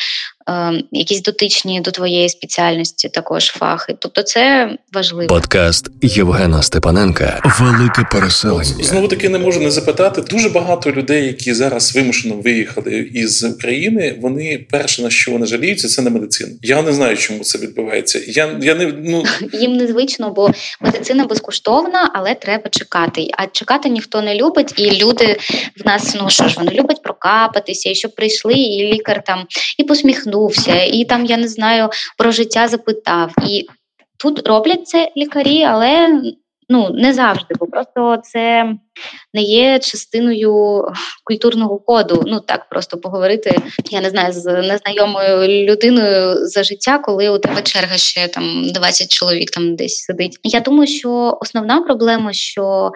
якісь 0.92 1.22
дотичні 1.22 1.80
до 1.80 1.90
твоєї 1.90 2.28
спеціальності 2.28 3.08
також 3.08 3.46
фахи. 3.46 3.96
Тобто, 3.98 4.22
це 4.22 4.76
важливо. 4.92 5.28
Подкаст 5.28 5.90
Євгена 6.02 6.62
Степаненка 6.62 7.42
Велике 7.60 8.08
переселення. 8.12 8.84
Знову 8.84 9.08
таки 9.08 9.28
не 9.28 9.38
можу 9.38 9.60
не 9.60 9.70
запитати. 9.70 10.22
Дуже 10.30 10.48
багато 10.48 10.92
людей, 10.92 11.26
які 11.26 11.54
зараз 11.54 11.96
вимушено 11.96 12.34
виїхали 12.34 13.10
із 13.14 13.44
України. 13.44 14.18
Вони 14.20 14.66
перше 14.70 15.02
на 15.02 15.10
що 15.10 15.32
вони 15.32 15.46
жаліються, 15.46 15.88
це 15.88 16.02
на 16.02 16.10
медицину. 16.10 16.52
Я 16.62 16.82
не 16.82 16.92
знаю, 16.92 17.16
чому 17.16 17.44
це 17.44 17.58
відбувається. 17.58 18.20
Я 18.26 18.58
я 18.62 18.74
не 18.74 18.86
ну 18.86 19.24
їм 19.52 19.72
незвично, 19.72 20.30
бо 20.30 20.50
медицина 20.80 21.24
безкоштовна, 21.24 22.10
але 22.14 22.34
треба 22.34 22.68
чекати. 22.70 23.28
А 23.38 23.46
чекати 23.46 23.88
ніхто 23.88 24.22
не 24.22 24.34
любить, 24.34 24.74
і 24.76 24.90
люди 24.90 25.38
в 25.84 25.86
нас 25.86 26.16
ну 26.20 26.30
що 26.30 26.48
ж 26.48 26.54
вони 26.56 26.70
люблять 26.70 27.02
прокапатися, 27.02 27.90
і 27.90 27.94
щоб 27.94 28.14
прийшли, 28.14 28.54
і 28.54 28.92
лікар 28.92 29.22
там 29.24 29.46
і 29.78 29.84
посміхнувся 29.84 30.33
торкнувся, 30.34 30.82
і 30.82 31.04
там 31.04 31.24
я 31.24 31.36
не 31.36 31.48
знаю 31.48 31.88
про 32.18 32.30
життя 32.30 32.68
запитав. 32.68 33.32
І 33.48 33.66
тут 34.18 34.48
роблять 34.48 34.88
це 34.88 35.10
лікарі, 35.16 35.62
але 35.64 36.20
ну 36.68 36.90
не 36.90 37.12
завжди, 37.12 37.54
бо 37.60 37.66
просто 37.66 38.18
це 38.24 38.74
не 39.34 39.42
є 39.42 39.78
частиною 39.78 40.84
культурного 41.24 41.78
коду. 41.78 42.22
Ну 42.26 42.40
так 42.40 42.68
просто 42.68 42.98
поговорити. 42.98 43.58
Я 43.90 44.00
не 44.00 44.10
знаю 44.10 44.32
з 44.32 44.62
незнайомою 44.62 45.64
людиною 45.66 46.46
за 46.46 46.62
життя, 46.62 46.98
коли 46.98 47.28
у 47.28 47.38
тебе 47.38 47.62
черга 47.62 47.96
ще 47.96 48.28
там 48.28 48.72
20 48.72 49.08
чоловік 49.08 49.50
там 49.50 49.76
десь 49.76 49.96
сидить. 49.96 50.38
Я 50.42 50.60
думаю, 50.60 50.86
що 50.86 51.38
основна 51.40 51.80
проблема, 51.80 52.32
що 52.32 52.92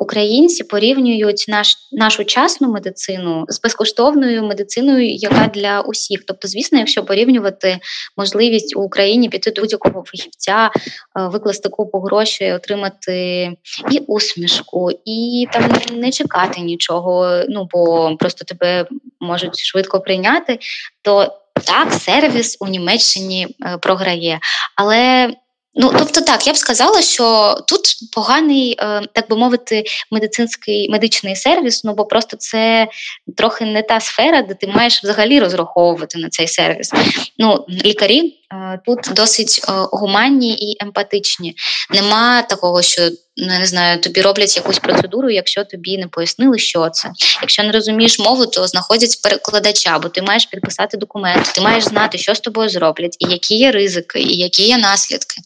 Українці 0.00 0.64
порівнюють 0.64 1.44
наш 1.48 1.76
нашу 1.92 2.24
часну 2.24 2.72
медицину 2.72 3.44
з 3.48 3.60
безкоштовною 3.60 4.42
медициною, 4.42 5.14
яка 5.14 5.46
для 5.54 5.80
усіх. 5.80 6.24
Тобто, 6.26 6.48
звісно, 6.48 6.78
якщо 6.78 7.04
порівнювати 7.04 7.78
можливість 8.16 8.76
у 8.76 8.80
Україні 8.80 9.28
піти 9.28 9.50
до 9.50 9.60
будь-якого 9.60 10.04
фахівця, 10.06 10.70
викласти 11.14 11.68
купу 11.68 11.98
грошей, 11.98 12.52
отримати 12.52 13.50
і 13.90 13.98
усмішку, 13.98 14.90
і 15.04 15.46
там 15.52 15.72
не 15.92 16.12
чекати 16.12 16.60
нічого. 16.60 17.42
Ну 17.48 17.68
бо 17.72 18.16
просто 18.16 18.44
тебе 18.44 18.86
можуть 19.20 19.58
швидко 19.58 20.00
прийняти, 20.00 20.58
то 21.02 21.32
так 21.66 21.92
сервіс 21.92 22.56
у 22.60 22.66
Німеччині 22.66 23.46
е, 23.66 23.78
програє, 23.78 24.40
але 24.76 25.34
Ну, 25.78 25.92
тобто, 25.98 26.20
так, 26.20 26.46
я 26.46 26.52
б 26.52 26.56
сказала, 26.56 27.02
що 27.02 27.56
тут 27.66 27.80
поганий, 28.12 28.76
е, 28.78 29.02
так 29.12 29.28
би 29.30 29.36
мовити, 29.36 29.84
медицинський 30.10 30.90
медичний 30.90 31.36
сервіс, 31.36 31.84
ну 31.84 31.94
бо 31.94 32.04
просто 32.04 32.36
це 32.36 32.88
трохи 33.36 33.64
не 33.64 33.82
та 33.82 34.00
сфера, 34.00 34.42
де 34.42 34.54
ти 34.54 34.66
маєш 34.66 35.04
взагалі 35.04 35.40
розраховувати 35.40 36.18
на 36.18 36.28
цей 36.28 36.48
сервіс. 36.48 36.92
Ну, 37.38 37.64
лікарі 37.84 38.36
тут 38.84 38.98
досить 39.14 39.60
е, 39.68 39.72
гуманні 39.92 40.54
і 40.54 40.76
емпатичні. 40.84 41.54
Нема 41.90 42.42
такого, 42.42 42.82
що 42.82 43.02
ну, 43.36 43.46
не 43.46 43.66
знаю, 43.66 44.00
тобі 44.00 44.22
роблять 44.22 44.56
якусь 44.56 44.78
процедуру, 44.78 45.30
якщо 45.30 45.64
тобі 45.64 45.98
не 45.98 46.08
пояснили, 46.08 46.58
що 46.58 46.88
це. 46.90 47.10
Якщо 47.40 47.62
не 47.62 47.72
розумієш 47.72 48.18
мову, 48.18 48.46
то 48.46 48.66
знаходять 48.66 49.22
перекладача, 49.22 49.98
бо 49.98 50.08
ти 50.08 50.22
маєш 50.22 50.46
підписати 50.46 50.96
документи, 50.96 51.50
ти 51.54 51.60
маєш 51.60 51.84
знати, 51.84 52.18
що 52.18 52.34
з 52.34 52.40
тобою 52.40 52.68
зроблять, 52.68 53.16
і 53.18 53.30
які 53.30 53.54
є 53.54 53.72
ризики, 53.72 54.20
і 54.20 54.36
які 54.36 54.68
є 54.68 54.78
наслідки. 54.78 55.40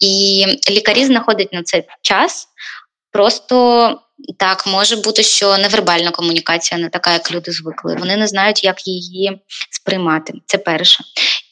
І 0.00 0.46
лікарі 0.70 1.04
знаходять 1.04 1.52
на 1.52 1.62
це 1.62 1.84
час. 2.02 2.48
Просто 3.12 3.98
так 4.38 4.66
може 4.66 4.96
бути, 4.96 5.22
що 5.22 5.58
невербальна 5.58 6.10
комунікація 6.10 6.80
не 6.80 6.88
така, 6.88 7.12
як 7.12 7.32
люди 7.32 7.52
звикли. 7.52 7.96
Вони 7.98 8.16
не 8.16 8.26
знають, 8.26 8.64
як 8.64 8.86
її 8.86 9.40
сприймати. 9.70 10.32
Це 10.46 10.58
перше. 10.58 11.04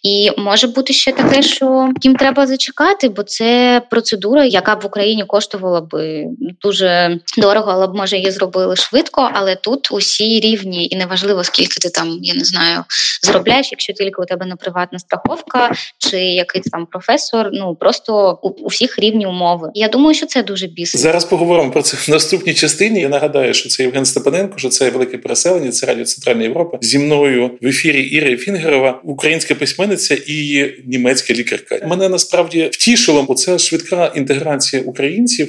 І 0.03 0.31
може 0.39 0.67
бути 0.67 0.93
ще 0.93 1.13
таке, 1.13 1.43
що 1.43 1.93
їм 2.03 2.17
треба 2.17 2.47
зачекати, 2.47 3.09
бо 3.09 3.23
це 3.23 3.83
процедура, 3.91 4.45
яка 4.45 4.77
б 4.77 4.81
в 4.81 4.87
Україні 4.87 5.25
коштувала 5.25 5.81
би 5.81 6.27
дуже 6.63 7.19
дорого, 7.39 7.71
але 7.71 7.87
б 7.87 7.95
може 7.95 8.17
її 8.17 8.31
зробили 8.31 8.77
швидко. 8.77 9.31
Але 9.33 9.57
тут 9.57 9.89
усі 9.93 10.41
рівні, 10.41 10.89
і 10.91 10.97
неважливо, 10.97 11.45
скільки 11.45 11.81
ти 11.81 11.91
там, 11.91 12.19
я 12.23 12.35
не 12.35 12.45
знаю, 12.45 12.85
зробляєш, 13.23 13.69
якщо 13.73 13.93
тільки 13.93 14.23
у 14.23 14.25
тебе 14.25 14.47
не 14.47 14.57
приватна 14.57 14.99
страховка 14.99 15.73
чи 15.99 16.19
якийсь 16.19 16.67
там 16.67 16.87
професор. 16.87 17.51
Ну 17.53 17.75
просто 17.75 18.39
у, 18.43 18.49
у 18.49 18.69
всіх 18.69 18.99
рівні 18.99 19.27
умови. 19.27 19.71
Я 19.75 19.89
думаю, 19.89 20.15
що 20.15 20.27
це 20.27 20.43
дуже 20.43 20.67
бісить. 20.67 21.01
Зараз 21.01 21.25
поговоримо 21.25 21.71
про 21.71 21.83
це 21.83 21.97
в 21.97 22.11
наступній 22.11 22.55
частині. 22.55 23.01
Я 23.01 23.09
нагадаю, 23.09 23.55
що 23.55 23.69
це 23.69 23.83
Євген 23.83 24.05
Степаненко, 24.05 24.59
що 24.59 24.69
це 24.69 24.91
велике 24.91 25.19
переселення, 25.19 25.71
це 25.71 25.87
радіо 25.87 26.05
Центральна 26.05 26.43
Європа. 26.43 26.79
Зі 26.81 26.99
мною 26.99 27.51
в 27.63 27.67
ефірі 27.67 28.03
Іри 28.03 28.37
Фінгерова, 28.37 29.01
українська 29.05 29.55
письменниця 29.55 29.90
і 30.27 30.67
німецька 30.87 31.35
лікарка. 31.35 31.87
Мене 31.87 32.09
насправді 32.09 32.71
втішило 32.73 33.25
оця 33.29 33.59
швидка 33.59 34.13
інтеграція 34.17 34.83
українців, 34.83 35.49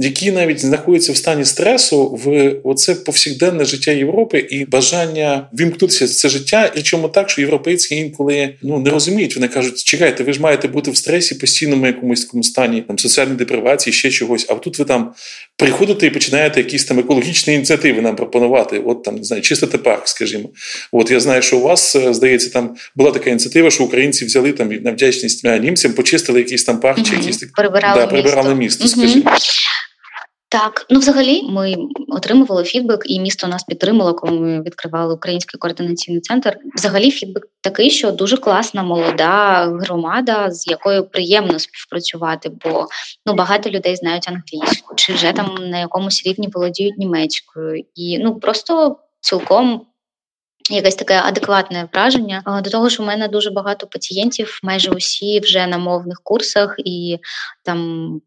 які 0.00 0.32
навіть 0.32 0.60
знаходяться 0.60 1.12
в 1.12 1.16
стані 1.16 1.44
стресу 1.44 2.20
в 2.24 2.54
оце 2.64 2.94
повсякденне 2.94 3.64
життя 3.64 3.92
Європи 3.92 4.38
і 4.38 4.64
бажання 4.64 5.48
вімкнутися 5.58 6.04
в 6.04 6.08
це 6.08 6.28
життя. 6.28 6.72
І 6.76 6.82
чому 6.82 7.08
так, 7.08 7.30
що 7.30 7.40
європейці 7.40 7.94
інколи 7.94 8.54
ну 8.62 8.78
не 8.78 8.90
розуміють. 8.90 9.36
Вони 9.36 9.48
кажуть, 9.48 9.84
чекайте, 9.84 10.24
ви 10.24 10.32
ж 10.32 10.40
маєте 10.40 10.68
бути 10.68 10.90
в 10.90 10.96
стресі 10.96 11.34
постійному 11.34 11.86
якомусь 11.86 12.24
такому 12.24 12.42
стані 12.42 12.84
там 12.88 12.98
соціальної 12.98 13.38
депривації, 13.38 13.94
ще 13.94 14.10
чогось. 14.10 14.46
А 14.48 14.54
тут 14.54 14.78
ви 14.78 14.84
там 14.84 15.12
приходите 15.56 16.06
і 16.06 16.10
починаєте 16.10 16.60
якісь 16.60 16.84
там 16.84 16.98
екологічні 16.98 17.54
ініціативи 17.54 18.02
нам 18.02 18.16
пропонувати. 18.16 18.78
От 18.78 19.02
там 19.02 19.16
не 19.16 19.24
знаю, 19.24 19.42
чистити 19.42 19.78
парк, 19.78 20.08
скажімо. 20.08 20.48
От 20.92 21.10
я 21.10 21.20
знаю, 21.20 21.42
що 21.42 21.58
у 21.58 21.60
вас 21.60 21.96
е, 21.96 22.14
здається, 22.14 22.50
там 22.50 22.76
була 22.96 23.10
така 23.10 23.30
ініціатива, 23.30 23.69
що 23.70 23.84
українці 23.84 24.24
взяли 24.24 24.52
там 24.52 24.68
на 24.68 24.92
вдячність 24.92 25.44
е, 25.44 25.58
німцям, 25.58 25.92
почистили 25.92 26.38
якийсь 26.38 26.64
там 26.64 26.80
парк, 26.80 27.02
чи 27.02 27.16
якісь 27.16 27.38
так 27.38 27.52
прибирали, 27.52 28.00
да, 28.00 28.06
прибирали 28.06 28.54
місто. 28.54 28.84
місто 28.84 29.00
Скажімо. 29.00 29.30
Так, 30.50 30.86
ну 30.90 30.98
взагалі 30.98 31.42
ми 31.42 31.76
отримували 32.08 32.64
фідбек, 32.64 33.02
і 33.04 33.20
місто 33.20 33.46
нас 33.46 33.64
підтримало, 33.64 34.14
коли 34.14 34.32
ми 34.32 34.62
відкривали 34.62 35.14
український 35.14 35.58
координаційний 35.58 36.20
центр. 36.20 36.56
Взагалі, 36.74 37.10
фідбек 37.10 37.46
такий, 37.60 37.90
що 37.90 38.10
дуже 38.10 38.36
класна 38.36 38.82
молода 38.82 39.64
громада, 39.80 40.50
з 40.50 40.66
якою 40.66 41.06
приємно 41.06 41.58
співпрацювати, 41.58 42.50
бо 42.64 42.86
ну 43.26 43.34
багато 43.34 43.70
людей 43.70 43.96
знають 43.96 44.28
англійську, 44.28 44.94
чи 44.96 45.12
вже 45.12 45.32
там 45.32 45.54
на 45.60 45.78
якомусь 45.78 46.22
рівні 46.26 46.48
володіють 46.52 46.98
німецькою, 46.98 47.84
і 47.94 48.18
ну 48.18 48.40
просто 48.40 48.96
цілком. 49.20 49.86
Якесь 50.70 50.94
таке 50.94 51.20
адекватне 51.24 51.88
враження. 51.92 52.62
До 52.64 52.70
того, 52.70 52.90
що 52.90 53.02
в 53.02 53.06
мене 53.06 53.28
дуже 53.28 53.50
багато 53.50 53.86
пацієнтів, 53.86 54.60
майже 54.62 54.90
усі 54.90 55.40
вже 55.40 55.66
на 55.66 55.78
мовних 55.78 56.20
курсах, 56.24 56.74
і 56.78 57.18
там 57.64 58.20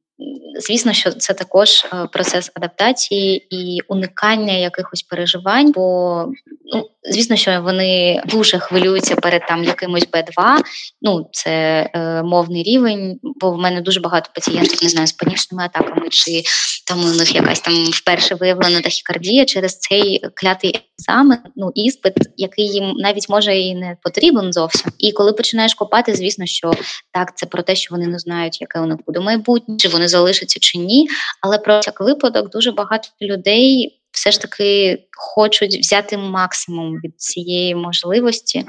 Звісно, 0.60 0.94
що 0.94 1.12
це 1.12 1.34
також 1.34 1.86
е, 1.86 2.08
процес 2.12 2.52
адаптації 2.54 3.48
і 3.50 3.80
уникання 3.88 4.54
якихось 4.54 5.04
переживань, 5.04 5.72
бо 5.72 6.26
ну 6.74 6.90
звісно, 7.04 7.36
що 7.36 7.62
вони 7.62 8.22
дуже 8.26 8.60
хвилюються 8.60 9.16
перед 9.16 9.48
там 9.48 9.64
якимось 9.64 10.08
Б2, 10.08 10.60
Ну 11.02 11.30
це 11.32 11.90
е, 11.94 12.24
мовний 12.24 12.64
рівень, 12.64 13.20
бо 13.24 13.52
в 13.52 13.58
мене 13.58 13.82
дуже 13.82 14.00
багато 14.00 14.30
пацієнтів 14.36 14.84
не 14.84 14.90
знаю 14.90 15.08
з 15.08 15.12
панічними 15.12 15.64
атаками, 15.64 16.10
чи 16.10 16.44
там 16.88 17.00
у 17.00 17.14
них 17.14 17.36
якась 17.36 17.60
там 17.60 17.86
вперше 17.86 18.36
виявлена 18.36 18.82
тахікардія 18.82 19.46
через 19.46 19.80
цей 19.80 20.22
клятий 20.36 20.82
екзамен, 21.00 21.40
ну 21.56 21.72
іспит, 21.76 22.14
який 22.38 22.68
їм 22.68 22.92
навіть 22.96 23.30
може 23.30 23.58
і 23.58 23.76
не 23.76 23.98
потрібен 24.02 24.54
зовсім. 24.54 24.92
І 24.98 25.12
коли 25.12 25.34
починаєш 25.34 25.74
копати, 25.74 26.16
звісно, 26.16 26.46
що 26.46 26.74
так, 27.12 27.38
це 27.38 27.46
про 27.46 27.64
те, 27.64 27.76
що 27.76 27.96
вони 27.96 28.08
не 28.08 28.20
знають, 28.20 28.62
яке 28.62 28.80
у 28.80 28.86
них 28.86 28.98
буде 29.08 29.20
майбутнє, 29.20 29.76
чи 29.78 29.88
вони 29.88 30.03
залишаться 30.08 30.60
чи 30.60 30.78
ні. 30.78 31.08
Але 31.42 31.58
про 31.58 31.80
всяк 31.80 32.02
випадок 32.02 32.50
дуже 32.50 32.72
багато 32.72 33.10
людей 33.22 34.00
все 34.12 34.32
ж 34.32 34.42
таки 34.42 35.00
хочуть 35.18 35.80
взяти 35.80 36.18
максимум 36.18 36.94
від 36.96 37.22
цієї 37.22 37.76
можливості. 37.76 38.66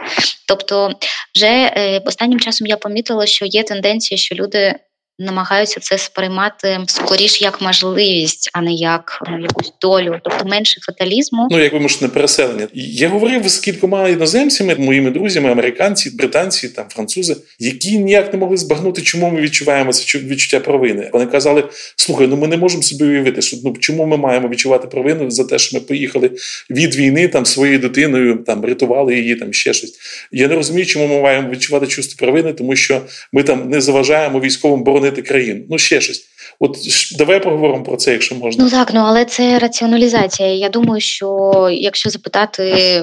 Тобто, 0.48 0.92
вже 1.34 1.46
е, 1.46 2.02
останнім 2.06 2.40
часом 2.40 2.66
я 2.66 2.76
помітила, 2.76 3.26
що 3.26 3.44
є 3.44 3.62
тенденція, 3.62 4.18
що 4.18 4.34
люди 4.34 4.74
намагаються 5.18 5.80
це 5.80 5.98
сприймати 5.98 6.78
скоріш 6.86 7.42
як 7.42 7.60
можливість, 7.60 8.50
а 8.52 8.62
не 8.62 8.72
як 8.72 9.22
ну, 9.30 9.38
якусь 9.40 9.72
долю, 9.80 10.18
тобто 10.24 10.44
менше 10.44 10.80
фаталізму. 10.80 11.48
Ну 11.50 11.58
як 11.58 11.72
вимушене 11.72 12.08
переселення. 12.08 12.68
Я 12.74 13.08
говорив 13.08 13.48
з 13.48 13.58
кількома 13.58 14.08
іноземцями, 14.08 14.74
моїми 14.74 15.10
друзями, 15.10 15.52
американці, 15.52 16.10
британці, 16.10 16.68
там 16.68 16.86
французи, 16.88 17.36
які 17.58 17.98
ніяк 17.98 18.32
не 18.32 18.38
могли 18.38 18.56
збагнути, 18.56 19.02
чому 19.02 19.30
ми 19.30 19.40
відчуваємо 19.40 19.92
це 19.92 20.18
відчуття 20.18 20.60
провини. 20.60 21.10
Вони 21.12 21.26
казали: 21.26 21.64
слухай, 21.96 22.26
ну 22.26 22.36
ми 22.36 22.48
не 22.48 22.56
можемо 22.56 22.82
собі 22.82 23.04
уявити, 23.04 23.42
що 23.42 23.56
ну 23.64 23.76
чому 23.80 24.06
ми 24.06 24.16
маємо 24.16 24.48
відчувати 24.48 24.88
провину 24.88 25.30
за 25.30 25.44
те, 25.44 25.58
що 25.58 25.76
ми 25.76 25.84
поїхали 25.84 26.30
від 26.70 26.96
війни 26.96 27.28
там 27.28 27.46
своєю 27.46 27.78
дитиною, 27.78 28.36
там 28.36 28.64
рятували 28.64 29.16
її, 29.16 29.34
там 29.34 29.52
ще 29.52 29.72
щось. 29.72 29.94
Я 30.32 30.48
не 30.48 30.54
розумію, 30.54 30.86
чому 30.86 31.06
ми 31.06 31.20
маємо 31.20 31.50
відчувати 31.50 31.86
чувство 31.86 32.26
провини, 32.26 32.52
тому 32.52 32.76
що 32.76 33.02
ми 33.32 33.42
там 33.42 33.68
не 33.68 33.80
заважаємо 33.80 34.40
військовим 34.40 34.84
боронити 34.84 35.03
боронити 35.04 35.22
країну. 35.22 35.64
Ну 35.70 35.78
ще 35.78 36.00
щось. 36.00 36.24
От 36.60 36.76
давай 37.18 37.42
поговоримо 37.42 37.84
про 37.84 37.96
це, 37.96 38.12
якщо 38.12 38.34
можна. 38.34 38.64
Ну 38.64 38.70
так, 38.70 38.94
ну 38.94 39.00
але 39.00 39.24
це 39.24 39.58
раціоналізація. 39.58 40.48
Я 40.48 40.68
думаю, 40.68 41.00
що 41.00 41.68
якщо 41.72 42.10
запитати 42.10 43.02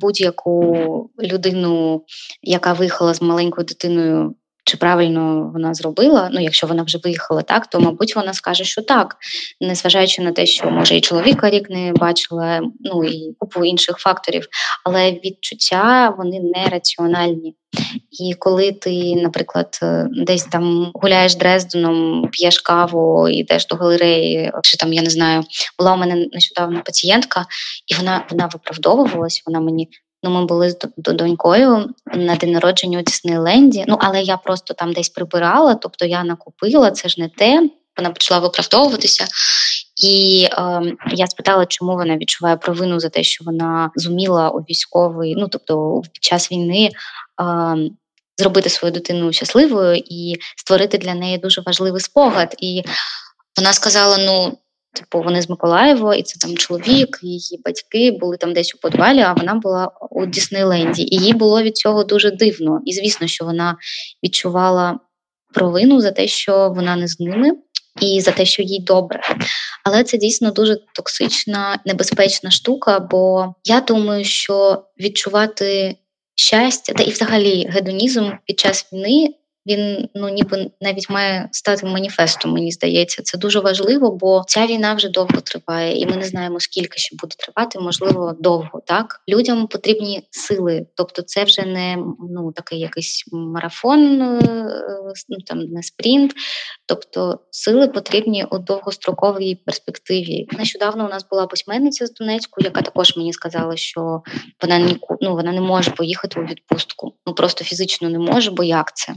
будь-яку 0.00 1.10
людину, 1.22 2.02
яка 2.42 2.72
виїхала 2.72 3.14
з 3.14 3.22
маленькою 3.22 3.64
дитиною. 3.64 4.34
Чи 4.64 4.76
правильно 4.76 5.50
вона 5.52 5.74
зробила? 5.74 6.30
Ну, 6.32 6.40
якщо 6.40 6.66
вона 6.66 6.82
вже 6.82 6.98
виїхала 7.04 7.42
так, 7.42 7.66
то 7.66 7.80
мабуть 7.80 8.16
вона 8.16 8.34
скаже, 8.34 8.64
що 8.64 8.82
так, 8.82 9.16
незважаючи 9.60 10.22
на 10.22 10.32
те, 10.32 10.46
що 10.46 10.70
може 10.70 10.96
і 10.96 11.00
чоловіка 11.00 11.50
рік 11.50 11.70
не 11.70 11.92
бачила, 11.92 12.60
ну 12.80 13.04
і 13.04 13.34
купу 13.38 13.64
інших 13.64 13.96
факторів, 13.98 14.46
але 14.84 15.12
відчуття 15.12 16.14
вони 16.18 16.40
не 16.40 16.66
раціональні. 16.66 17.54
І 18.20 18.34
коли 18.34 18.72
ти, 18.72 19.14
наприклад, 19.16 19.78
е, 19.82 20.06
десь 20.10 20.44
там 20.44 20.90
гуляєш 20.94 21.34
Дрезденом, 21.34 22.28
п'єш 22.32 22.58
каву, 22.58 23.28
йдеш 23.28 23.66
до 23.66 23.76
галереї, 23.76 24.52
чи 24.62 24.76
там 24.76 24.92
я 24.92 25.02
не 25.02 25.10
знаю, 25.10 25.44
була 25.78 25.94
у 25.94 25.96
мене 25.96 26.28
нещодавно 26.32 26.82
пацієнтка, 26.84 27.46
і 27.86 27.94
вона 27.94 28.26
вона 28.30 28.46
виправдовувалась, 28.46 29.42
вона 29.46 29.60
мені 29.60 29.88
Ну, 30.24 30.30
ми 30.30 30.44
були 30.44 30.70
з 30.70 30.76
донькою 30.96 31.90
на 32.06 32.36
день 32.36 32.52
народження 32.52 32.98
у 32.98 33.02
Діснейленді. 33.02 33.84
Ну, 33.88 33.96
але 34.00 34.22
я 34.22 34.36
просто 34.36 34.74
там 34.74 34.92
десь 34.92 35.08
прибирала, 35.08 35.74
тобто 35.74 36.04
я 36.04 36.24
накупила, 36.24 36.90
це 36.90 37.08
ж 37.08 37.20
не 37.20 37.28
те. 37.28 37.68
Вона 37.96 38.10
почала 38.10 38.40
виправдовуватися. 38.40 39.26
І 40.04 40.48
е, 40.52 40.82
я 41.12 41.26
спитала, 41.26 41.66
чому 41.66 41.92
вона 41.92 42.16
відчуває 42.16 42.56
провину 42.56 43.00
за 43.00 43.08
те, 43.08 43.22
що 43.22 43.44
вона 43.44 43.90
зуміла 43.96 44.50
у 44.50 44.58
військовий, 44.58 45.34
ну 45.38 45.48
тобто 45.48 46.02
під 46.12 46.24
час 46.24 46.52
війни. 46.52 46.90
Е, 47.40 47.76
Зробити 48.36 48.70
свою 48.70 48.92
дитину 48.92 49.32
щасливою 49.32 50.02
і 50.10 50.36
створити 50.56 50.98
для 50.98 51.14
неї 51.14 51.38
дуже 51.38 51.60
важливий 51.60 52.00
спогад. 52.00 52.54
І 52.58 52.82
вона 53.56 53.72
сказала: 53.72 54.16
ну, 54.18 54.58
типу, 54.94 55.22
вони 55.22 55.42
з 55.42 55.50
Миколаєва, 55.50 56.14
і 56.14 56.22
це 56.22 56.38
там 56.38 56.56
чоловік, 56.56 57.18
її 57.22 57.60
батьки 57.64 58.10
були 58.20 58.36
там 58.36 58.52
десь 58.52 58.74
у 58.74 58.78
подвалі, 58.78 59.20
а 59.20 59.32
вона 59.32 59.54
була 59.54 59.90
у 60.10 60.26
Діснейленді. 60.26 61.02
І 61.02 61.16
їй 61.16 61.32
було 61.32 61.62
від 61.62 61.76
цього 61.76 62.04
дуже 62.04 62.30
дивно. 62.30 62.80
І 62.84 62.92
звісно, 62.92 63.26
що 63.26 63.44
вона 63.44 63.76
відчувала 64.24 64.98
провину 65.54 66.00
за 66.00 66.10
те, 66.10 66.26
що 66.26 66.72
вона 66.76 66.96
не 66.96 67.08
з 67.08 67.20
ними 67.20 67.50
і 68.00 68.20
за 68.20 68.30
те, 68.30 68.44
що 68.44 68.62
їй 68.62 68.80
добре. 68.80 69.20
Але 69.84 70.04
це 70.04 70.18
дійсно 70.18 70.50
дуже 70.50 70.78
токсична, 70.94 71.78
небезпечна 71.84 72.50
штука, 72.50 73.00
бо 73.00 73.54
я 73.64 73.80
думаю, 73.80 74.24
що 74.24 74.84
відчувати 75.00 75.96
щастя 76.34 76.92
та 76.92 77.02
і 77.02 77.10
взагалі 77.10 77.66
гедонізм 77.70 78.30
під 78.44 78.60
час 78.60 78.92
війни 78.92 79.34
він 79.66 80.08
ну 80.14 80.28
ніби 80.28 80.70
навіть 80.80 81.10
має 81.10 81.48
стати 81.52 81.86
маніфестом. 81.86 82.52
Мені 82.52 82.72
здається, 82.72 83.22
це 83.22 83.38
дуже 83.38 83.60
важливо, 83.60 84.10
бо 84.10 84.44
ця 84.46 84.66
війна 84.66 84.94
вже 84.94 85.08
довго 85.08 85.40
триває, 85.40 85.98
і 85.98 86.06
ми 86.06 86.16
не 86.16 86.24
знаємо 86.24 86.60
скільки 86.60 86.98
ще 86.98 87.16
буде 87.16 87.34
тривати. 87.38 87.80
Можливо, 87.80 88.36
довго 88.40 88.82
так 88.86 89.20
людям 89.28 89.66
потрібні 89.66 90.22
сили. 90.30 90.86
Тобто, 90.94 91.22
це 91.22 91.44
вже 91.44 91.62
не 91.62 91.96
ну 92.30 92.52
такий 92.52 92.78
якийсь 92.78 93.24
марафон, 93.32 94.22
е, 94.22 94.40
ну 95.28 95.36
там 95.46 95.58
не 95.58 95.82
спринт. 95.82 96.32
Тобто, 96.86 97.40
сили 97.50 97.88
потрібні 97.88 98.44
у 98.50 98.58
довгостроковій 98.58 99.54
перспективі. 99.54 100.46
Нещодавно 100.58 101.06
у 101.06 101.08
нас 101.08 101.26
була 101.30 101.46
письменниця 101.46 102.06
з 102.06 102.12
Донецьку, 102.12 102.60
яка 102.64 102.82
також 102.82 103.16
мені 103.16 103.32
сказала, 103.32 103.76
що 103.76 104.22
вона 104.62 104.78
ніку, 104.78 105.16
ну, 105.20 105.32
вона 105.32 105.52
не 105.52 105.60
може 105.60 105.90
поїхати 105.90 106.40
у 106.40 106.44
відпустку. 106.44 107.14
Ну 107.26 107.34
просто 107.34 107.64
фізично 107.64 108.08
не 108.08 108.18
може, 108.18 108.50
бо 108.50 108.64
як 108.64 108.96
це? 108.96 109.14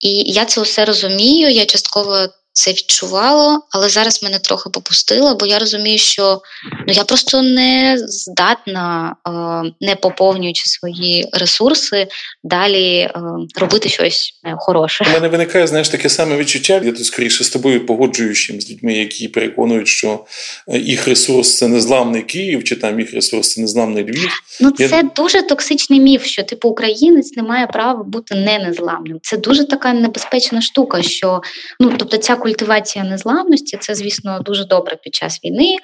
І 0.00 0.32
я 0.32 0.44
це 0.44 0.60
усе 0.60 0.84
розумію. 0.84 1.50
Я 1.50 1.66
частково 1.66 2.26
це 2.52 2.70
відчувала, 2.70 3.60
але 3.70 3.88
зараз 3.88 4.22
мене 4.22 4.38
трохи 4.38 4.70
попустило, 4.70 5.34
бо 5.34 5.46
я 5.46 5.58
розумію, 5.58 5.98
що 5.98 6.40
ну 6.86 6.92
я 6.92 7.04
просто 7.04 7.42
не 7.42 7.96
здатна, 7.98 9.16
е, 9.28 9.72
не 9.80 9.96
поповнюючи 9.96 10.68
свої 10.68 11.28
ресурси, 11.32 12.08
далі 12.44 12.96
е, 12.96 13.12
робити 13.56 13.88
щось 13.88 14.40
е, 14.44 14.54
хороше. 14.58 15.04
У 15.08 15.12
мене 15.12 15.28
виникає 15.28 15.66
знаєш 15.66 15.88
таке 15.88 16.08
саме 16.08 16.36
відчуття. 16.36 16.80
Я 16.84 16.92
тут 16.92 17.04
скоріше 17.04 17.44
з 17.44 17.50
тобою 17.50 17.86
погоджуючим 17.86 18.60
з 18.60 18.70
людьми, 18.70 18.94
які 18.94 19.28
переконують, 19.28 19.88
що 19.88 20.24
їх 20.68 21.08
ресурс 21.08 21.56
це 21.56 21.68
незламний 21.68 22.22
Київ, 22.22 22.64
чи 22.64 22.76
там 22.76 23.00
їх 23.00 23.14
ресурс 23.14 23.54
це 23.54 23.60
незламний 23.60 24.04
Львів. 24.04 24.28
Ну 24.60 24.70
це 24.70 24.84
я... 24.84 25.02
дуже 25.02 25.42
токсичний 25.42 26.00
міф, 26.00 26.24
що 26.24 26.42
типу 26.42 26.68
українець 26.68 27.36
не 27.36 27.42
має 27.42 27.66
права 27.66 28.02
бути 28.02 28.34
не 28.34 28.58
незламним. 28.58 29.18
Це 29.22 29.36
дуже 29.36 29.64
така 29.64 29.92
небезпечна 29.92 30.60
штука, 30.60 31.02
що 31.02 31.40
ну 31.80 31.94
тобто 31.98 32.16
ця 32.16 32.36
культивація 32.40 33.04
незламності 33.04 33.76
це, 33.80 33.94
звісно, 33.94 34.40
дуже 34.40 34.64
добре 34.64 34.96
під 34.96 35.14
час 35.14 35.40
війни, 35.44 35.76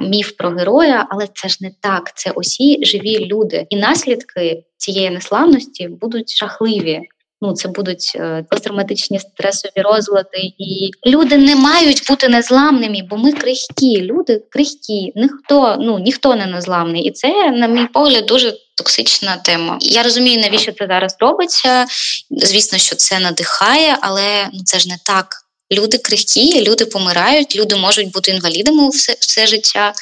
міф 0.00 0.32
про 0.32 0.50
героя, 0.50 1.06
але 1.10 1.28
це 1.34 1.48
ж 1.48 1.58
не 1.60 1.70
так. 1.80 2.12
Це 2.16 2.30
усі 2.30 2.84
живі 2.84 3.26
люди, 3.26 3.66
і 3.70 3.76
наслідки 3.76 4.64
цієї 4.76 5.10
неславності 5.10 5.88
будуть 5.88 6.36
жахливі. 6.38 7.00
Ну, 7.40 7.52
це 7.52 7.68
будуть 7.68 8.12
е, 8.16 8.44
посттравматичні 8.50 9.18
стресові 9.18 9.82
розлади, 9.82 10.38
і 10.58 10.90
люди 11.06 11.36
не 11.36 11.56
мають 11.56 12.02
бути 12.08 12.28
незламними, 12.28 13.02
бо 13.10 13.16
ми 13.16 13.32
крихкі. 13.32 14.00
Люди 14.00 14.42
крихкі, 14.50 15.12
ніхто 15.14 15.76
ну 15.80 15.98
ніхто 15.98 16.34
не 16.34 16.46
незламний, 16.46 17.02
і 17.02 17.10
це, 17.10 17.50
на 17.50 17.66
мій 17.66 17.86
погляд, 17.86 18.26
дуже 18.26 18.54
токсична 18.76 19.36
тема. 19.36 19.78
Я 19.80 20.02
розумію, 20.02 20.40
навіщо 20.40 20.72
це 20.72 20.86
зараз 20.86 21.16
робиться. 21.20 21.86
Звісно, 22.30 22.78
що 22.78 22.96
це 22.96 23.20
надихає, 23.20 23.96
але 24.00 24.48
ну 24.52 24.60
це 24.64 24.78
ж 24.78 24.88
не 24.88 24.96
так. 25.04 25.43
Люди 25.74 25.98
крихкі, 25.98 26.62
люди 26.62 26.86
помирають, 26.86 27.56
люди 27.56 27.76
можуть 27.76 28.10
бути 28.10 28.30
інвалідами 28.30 28.88
все, 28.88 29.16
все 29.20 29.46
життя. 29.46 29.94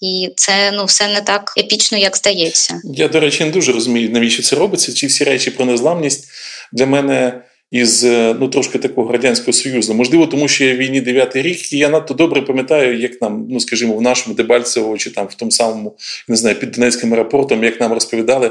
І 0.00 0.32
це 0.36 0.72
ну 0.72 0.84
все 0.84 1.08
не 1.08 1.20
так 1.20 1.54
епічно, 1.58 1.98
як 1.98 2.16
здається. 2.16 2.80
Я, 2.84 3.08
до 3.08 3.20
речі, 3.20 3.44
не 3.44 3.50
дуже 3.50 3.72
розумію, 3.72 4.10
навіщо 4.10 4.42
це 4.42 4.56
робиться. 4.56 4.92
Чи 4.92 5.06
всі 5.06 5.24
речі 5.24 5.50
про 5.50 5.64
незламність 5.64 6.28
для 6.72 6.86
мене 6.86 7.42
із 7.70 8.04
ну 8.40 8.48
трошки 8.48 8.78
такого 8.78 9.12
радянського 9.12 9.52
союзу. 9.52 9.94
Можливо, 9.94 10.26
тому 10.26 10.48
що 10.48 10.64
я 10.64 10.74
в 10.74 10.76
війні 10.76 11.00
дев'ятий 11.00 11.42
рік, 11.42 11.72
і 11.72 11.78
я 11.78 11.88
надто 11.88 12.14
добре 12.14 12.42
пам'ятаю, 12.42 12.98
як 12.98 13.22
нам, 13.22 13.46
ну 13.50 13.60
скажімо, 13.60 13.94
в 13.94 14.02
нашому 14.02 14.36
Дебальцево 14.36 14.98
чи 14.98 15.10
там 15.10 15.26
в 15.26 15.34
тому 15.34 15.50
самому 15.50 15.96
не 16.28 16.36
знаю, 16.36 16.56
під 16.56 16.70
Донецьким 16.70 17.12
аеропортом, 17.14 17.64
як 17.64 17.80
нам 17.80 17.92
розповідали 17.92 18.50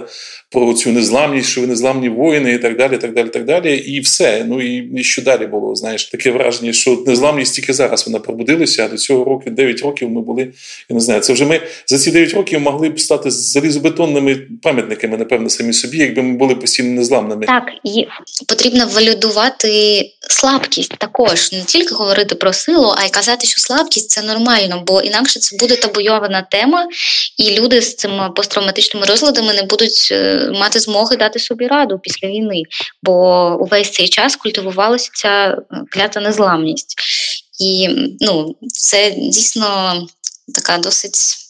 про 0.52 0.74
цю 0.74 0.92
незламність, 0.92 1.50
що 1.50 1.62
ви 1.62 1.68
незламні 1.68 2.10
воїни, 2.10 2.54
і 2.54 2.58
так 2.58 2.78
далі. 2.78 2.98
так 2.98 3.14
далі, 3.14 3.30
так 3.30 3.46
далі. 3.46 3.78
І 3.78 4.00
все. 4.00 4.46
Ну 4.48 4.62
і 4.62 5.04
що 5.04 5.22
далі 5.22 5.48
було? 5.48 5.76
Знаєш, 5.76 6.06
таке 6.06 6.32
враження, 6.32 6.74
що 6.74 7.04
незламність 7.08 7.56
тільки 7.56 7.74
зараз 7.74 8.08
вона 8.08 8.20
пробудилася. 8.20 8.86
А 8.86 8.88
до 8.88 8.98
цього 8.98 9.24
року 9.24 9.50
9 9.50 9.82
років 9.82 10.10
ми 10.10 10.22
були. 10.22 10.42
Я 10.90 10.94
не 10.94 11.00
знаю, 11.00 11.22
це 11.22 11.34
вже 11.34 11.46
ми 11.46 11.62
за 11.88 11.98
ці 11.98 12.12
9 12.12 12.34
років 12.34 12.60
могли 12.60 12.90
б 12.90 13.00
стати 13.00 13.32
залізобетонними 13.32 14.36
пам'ятниками, 14.62 15.18
напевно, 15.18 15.50
самі 15.50 15.74
собі, 15.74 15.98
якби 15.98 16.22
ми 16.22 16.38
були 16.38 16.56
постійно 16.56 16.92
незламними. 16.92 17.46
Так 17.46 17.64
і 17.84 18.06
потрібно 18.48 18.88
валюдувати 19.06 20.02
слабкість 20.30 20.98
також, 20.98 21.52
не 21.52 21.64
тільки 21.64 21.96
говорити 21.96 22.36
про 22.36 22.54
силу, 22.54 22.94
а 22.98 23.06
й 23.06 23.10
казати, 23.10 23.48
що 23.48 23.62
слабкість 23.62 24.10
це 24.10 24.22
нормально, 24.22 24.84
бо 24.88 25.02
інакше 25.02 25.40
це 25.40 25.58
буде 25.58 25.76
табуйована 25.76 26.42
тема, 26.42 26.88
і 27.38 27.52
люди 27.52 27.82
з 27.82 27.96
цими 27.96 28.30
посттравматичними 28.36 29.06
розладами 29.06 29.54
не 29.54 29.64
будуть 29.64 30.10
е, 30.12 30.50
мати 30.54 30.80
змоги 30.80 31.16
дати 31.16 31.40
собі 31.40 31.68
раду 31.68 32.00
після 32.04 32.28
війни, 32.28 32.64
бо 33.04 33.58
увесь 33.62 33.92
цей 33.92 34.08
час 34.08 34.36
культивувалася 34.36 35.10
ця 35.14 35.30
е, 35.48 35.58
клята 35.92 36.20
незламність. 36.20 36.96
І 37.60 37.90
ну, 38.20 38.56
це 38.68 39.12
дійсно 39.12 40.08
така 40.56 40.78
досить 40.78 41.45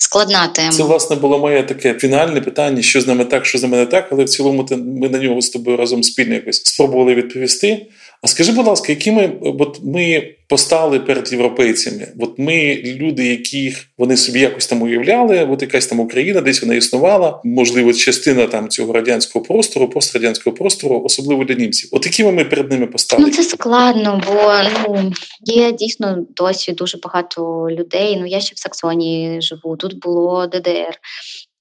складна 0.00 0.46
тема. 0.46 0.70
Це 0.70 0.82
власне 0.82 1.16
було 1.16 1.38
моє 1.38 1.62
таке 1.62 1.94
фінальне 1.94 2.40
питання, 2.40 2.82
що 2.82 3.00
з 3.00 3.06
нами 3.06 3.24
так, 3.24 3.46
що 3.46 3.58
з 3.58 3.62
нами 3.62 3.76
не 3.76 3.86
так, 3.86 4.08
але 4.10 4.24
в 4.24 4.28
цілому 4.28 4.68
ми 5.00 5.08
на 5.08 5.18
нього 5.18 5.40
з 5.40 5.50
тобою 5.50 5.76
разом 5.76 6.02
спільно 6.02 6.34
якось 6.34 6.64
спробували 6.64 7.14
відповісти. 7.14 7.86
А 8.22 8.26
скажи, 8.26 8.52
будь 8.52 8.66
ласка, 8.66 8.92
які 8.92 9.12
ми 9.12 9.32
от 9.42 9.80
ми 9.84 10.34
постали 10.48 11.00
перед 11.00 11.32
європейцями? 11.32 12.08
От 12.20 12.38
ми 12.38 12.82
люди, 12.84 13.26
яких 13.26 13.86
вони 13.98 14.16
собі 14.16 14.40
якось 14.40 14.66
там 14.66 14.82
уявляли, 14.82 15.44
от 15.44 15.62
якась 15.62 15.86
там 15.86 16.00
Україна, 16.00 16.40
десь 16.40 16.62
вона 16.62 16.74
існувала, 16.74 17.40
можливо, 17.44 17.92
частина 17.92 18.46
там 18.46 18.68
цього 18.68 18.92
радянського 18.92 19.44
простору, 19.44 19.88
пострадянського 19.88 20.56
простору, 20.56 21.02
особливо 21.04 21.44
для 21.44 21.54
німців. 21.54 21.88
От 21.92 22.06
якими 22.06 22.32
ми 22.32 22.44
перед 22.44 22.70
ними 22.70 22.86
постали? 22.86 23.22
Ну 23.22 23.30
це 23.30 23.42
складно, 23.42 24.22
бо 24.26 24.52
ну 24.86 25.12
є 25.44 25.72
дійсно 25.72 26.26
досі 26.36 26.72
дуже 26.72 26.98
багато 26.98 27.68
людей. 27.70 28.16
Ну 28.20 28.26
я 28.26 28.40
ще 28.40 28.54
в 28.54 28.58
Саксонії 28.58 29.42
живу. 29.42 29.76
Тут 29.76 30.00
було 30.00 30.46
ДДР 30.46 30.98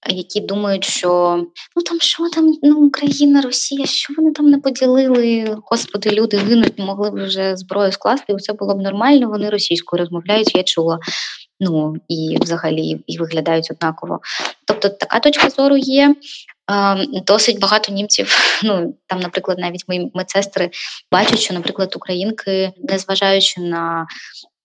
які 0.07 0.41
думають, 0.41 0.83
що 0.83 1.43
ну 1.75 1.83
там 1.83 1.99
що 1.99 2.29
там 2.29 2.53
ну 2.63 2.77
Україна, 2.77 3.41
Росія, 3.41 3.85
що 3.85 4.13
вони 4.17 4.31
там 4.31 4.49
не 4.49 4.57
поділили? 4.57 5.57
Господи, 5.63 6.09
люди 6.09 6.37
гинуть, 6.37 6.79
могли 6.79 7.11
б 7.11 7.13
вже 7.13 7.57
зброю 7.57 7.91
скласти, 7.91 8.33
і 8.33 8.35
все 8.35 8.53
було 8.53 8.75
б 8.75 8.81
нормально. 8.81 9.29
Вони 9.29 9.49
російською 9.49 9.99
розмовляють, 9.99 10.55
я 10.55 10.63
чула. 10.63 10.99
Ну 11.59 11.95
і 12.07 12.37
взагалі 12.41 13.01
і 13.07 13.17
виглядають 13.17 13.71
однаково. 13.71 14.19
Тобто 14.65 14.89
така 14.89 15.19
точка 15.19 15.49
зору 15.49 15.77
є. 15.77 16.15
Досить 17.27 17.59
багато 17.59 17.93
німців, 17.93 18.37
ну 18.63 18.95
там, 19.07 19.19
наприклад, 19.19 19.59
навіть 19.59 19.87
мої 19.87 20.11
медсестри 20.13 20.69
бачать, 21.11 21.39
що, 21.39 21.53
наприклад, 21.53 21.93
українки, 21.95 22.71
незважаючи 22.77 23.61
на 23.61 24.07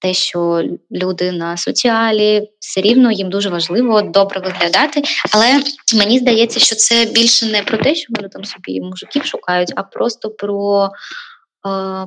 те, 0.04 0.14
що 0.14 0.64
люди 0.92 1.32
на 1.32 1.56
соціалі 1.56 2.48
все 2.58 2.80
рівно 2.80 3.12
їм 3.12 3.30
дуже 3.30 3.48
важливо 3.48 4.02
добре 4.02 4.40
виглядати. 4.40 5.02
Але 5.32 5.62
мені 5.94 6.18
здається, 6.18 6.60
що 6.60 6.76
це 6.76 7.04
більше 7.04 7.46
не 7.46 7.62
про 7.62 7.78
те, 7.78 7.94
що 7.94 8.12
вони 8.16 8.28
там 8.28 8.44
собі 8.44 8.80
мужиків 8.80 9.24
шукають, 9.24 9.72
а 9.76 9.82
просто 9.82 10.30
про 10.30 10.84
е, 10.86 10.90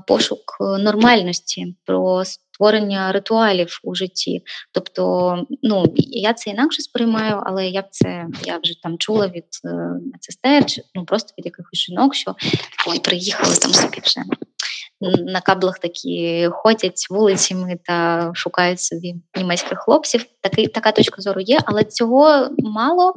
пошук 0.07 0.57
нормальності, 0.59 1.75
про 1.85 2.25
створення 2.25 3.11
ритуалів 3.11 3.79
у 3.83 3.95
житті. 3.95 4.41
Тобто, 4.71 5.35
ну 5.63 5.93
я 5.97 6.33
це 6.33 6.49
інакше 6.49 6.81
сприймаю, 6.81 7.41
але 7.45 7.67
як 7.67 7.85
це 7.91 8.25
я 8.45 8.59
вже 8.63 8.81
там 8.83 8.97
чула 8.97 9.27
від 9.27 9.45
е, 9.65 9.69
медсестер, 10.13 10.65
чи 10.65 10.81
ну 10.95 11.05
просто 11.05 11.33
від 11.37 11.45
якихось 11.45 11.79
жінок, 11.79 12.15
що 12.15 12.35
ой, 12.87 12.99
приїхали 12.99 13.55
там 13.55 13.73
собі 13.73 13.97
вже 14.03 14.21
на 15.01 15.41
каблах 15.41 15.79
такі 15.79 16.47
ходять 16.51 17.07
вулицями 17.09 17.79
та 17.83 18.31
шукають 18.35 18.81
собі 18.81 19.15
німецьких 19.37 19.79
хлопців. 19.79 20.25
Такий 20.41 20.67
така 20.67 20.91
точка 20.91 21.21
зору 21.21 21.41
є, 21.41 21.59
але 21.65 21.83
цього 21.83 22.49
мало. 22.57 23.13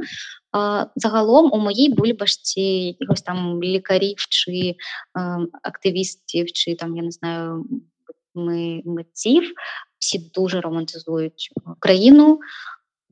Загалом 0.96 1.50
у 1.52 1.58
моїй 1.58 1.94
бульбашці 1.94 2.60
якихось 2.60 3.22
там 3.22 3.62
лікарів 3.62 4.16
чи 4.16 4.74
активістів, 5.62 6.52
чи 6.52 6.74
там 6.74 6.96
я 6.96 7.02
не 7.02 7.10
знаю 7.10 7.64
митців, 8.84 9.52
всі 9.98 10.30
дуже 10.34 10.60
романтизують 10.60 11.50
Україну, 11.76 12.40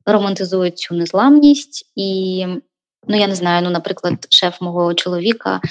романтизують 0.05 0.77
цю 0.77 0.95
незламність 0.95 1.91
і. 1.95 2.45
Ну, 3.07 3.17
я 3.17 3.27
не 3.27 3.35
знаю, 3.35 3.63
ну, 3.63 3.69
наприклад, 3.69 4.27
шеф 4.29 4.61
мого 4.61 4.93
чоловіка 4.93 5.61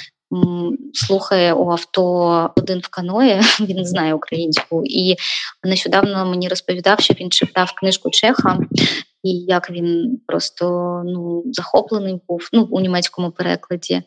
слухає 0.92 1.54
у 1.54 1.70
авто 1.70 2.50
один 2.56 2.80
в 2.80 2.88
каної, 2.88 3.40
він 3.60 3.86
знає 3.86 4.14
українську, 4.14 4.82
і 4.84 5.16
нещодавно 5.64 6.26
мені 6.26 6.48
розповідав, 6.48 7.00
що 7.00 7.14
він 7.14 7.30
читав 7.30 7.72
книжку 7.72 8.10
Чеха, 8.10 8.58
і 9.22 9.30
як 9.30 9.70
він 9.70 10.20
просто 10.26 10.64
ну 11.06 11.42
захоплений 11.52 12.20
був 12.28 12.48
ну 12.52 12.68
у 12.70 12.80
німецькому 12.80 13.30
перекладі. 13.30 14.02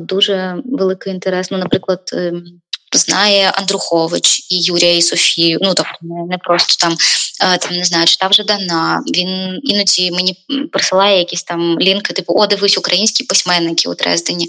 Дуже 0.00 0.62
великий 0.64 1.12
інтерес. 1.12 1.50
Ну, 1.50 1.58
наприклад. 1.58 2.00
Ем, 2.12 2.44
знає 2.96 3.50
Андрухович 3.54 4.52
і 4.52 4.60
Юрія 4.60 4.96
і 4.96 5.02
Софію. 5.02 5.58
Ну 5.62 5.74
тобто 5.74 5.92
не 6.30 6.38
просто 6.38 6.86
там 6.86 6.96
там 7.60 7.76
не 7.76 7.84
знаю, 7.84 8.06
читав 8.06 8.32
Жадана. 8.32 9.02
Він 9.16 9.60
іноді 9.62 10.10
мені 10.10 10.36
присилає 10.72 11.18
якісь 11.18 11.42
там 11.42 11.80
лінки, 11.80 12.12
типу 12.12 12.34
О, 12.36 12.46
дивись, 12.46 12.78
українські 12.78 13.24
письменники 13.24 13.88
у 13.88 13.94
Дрездені. 13.94 14.48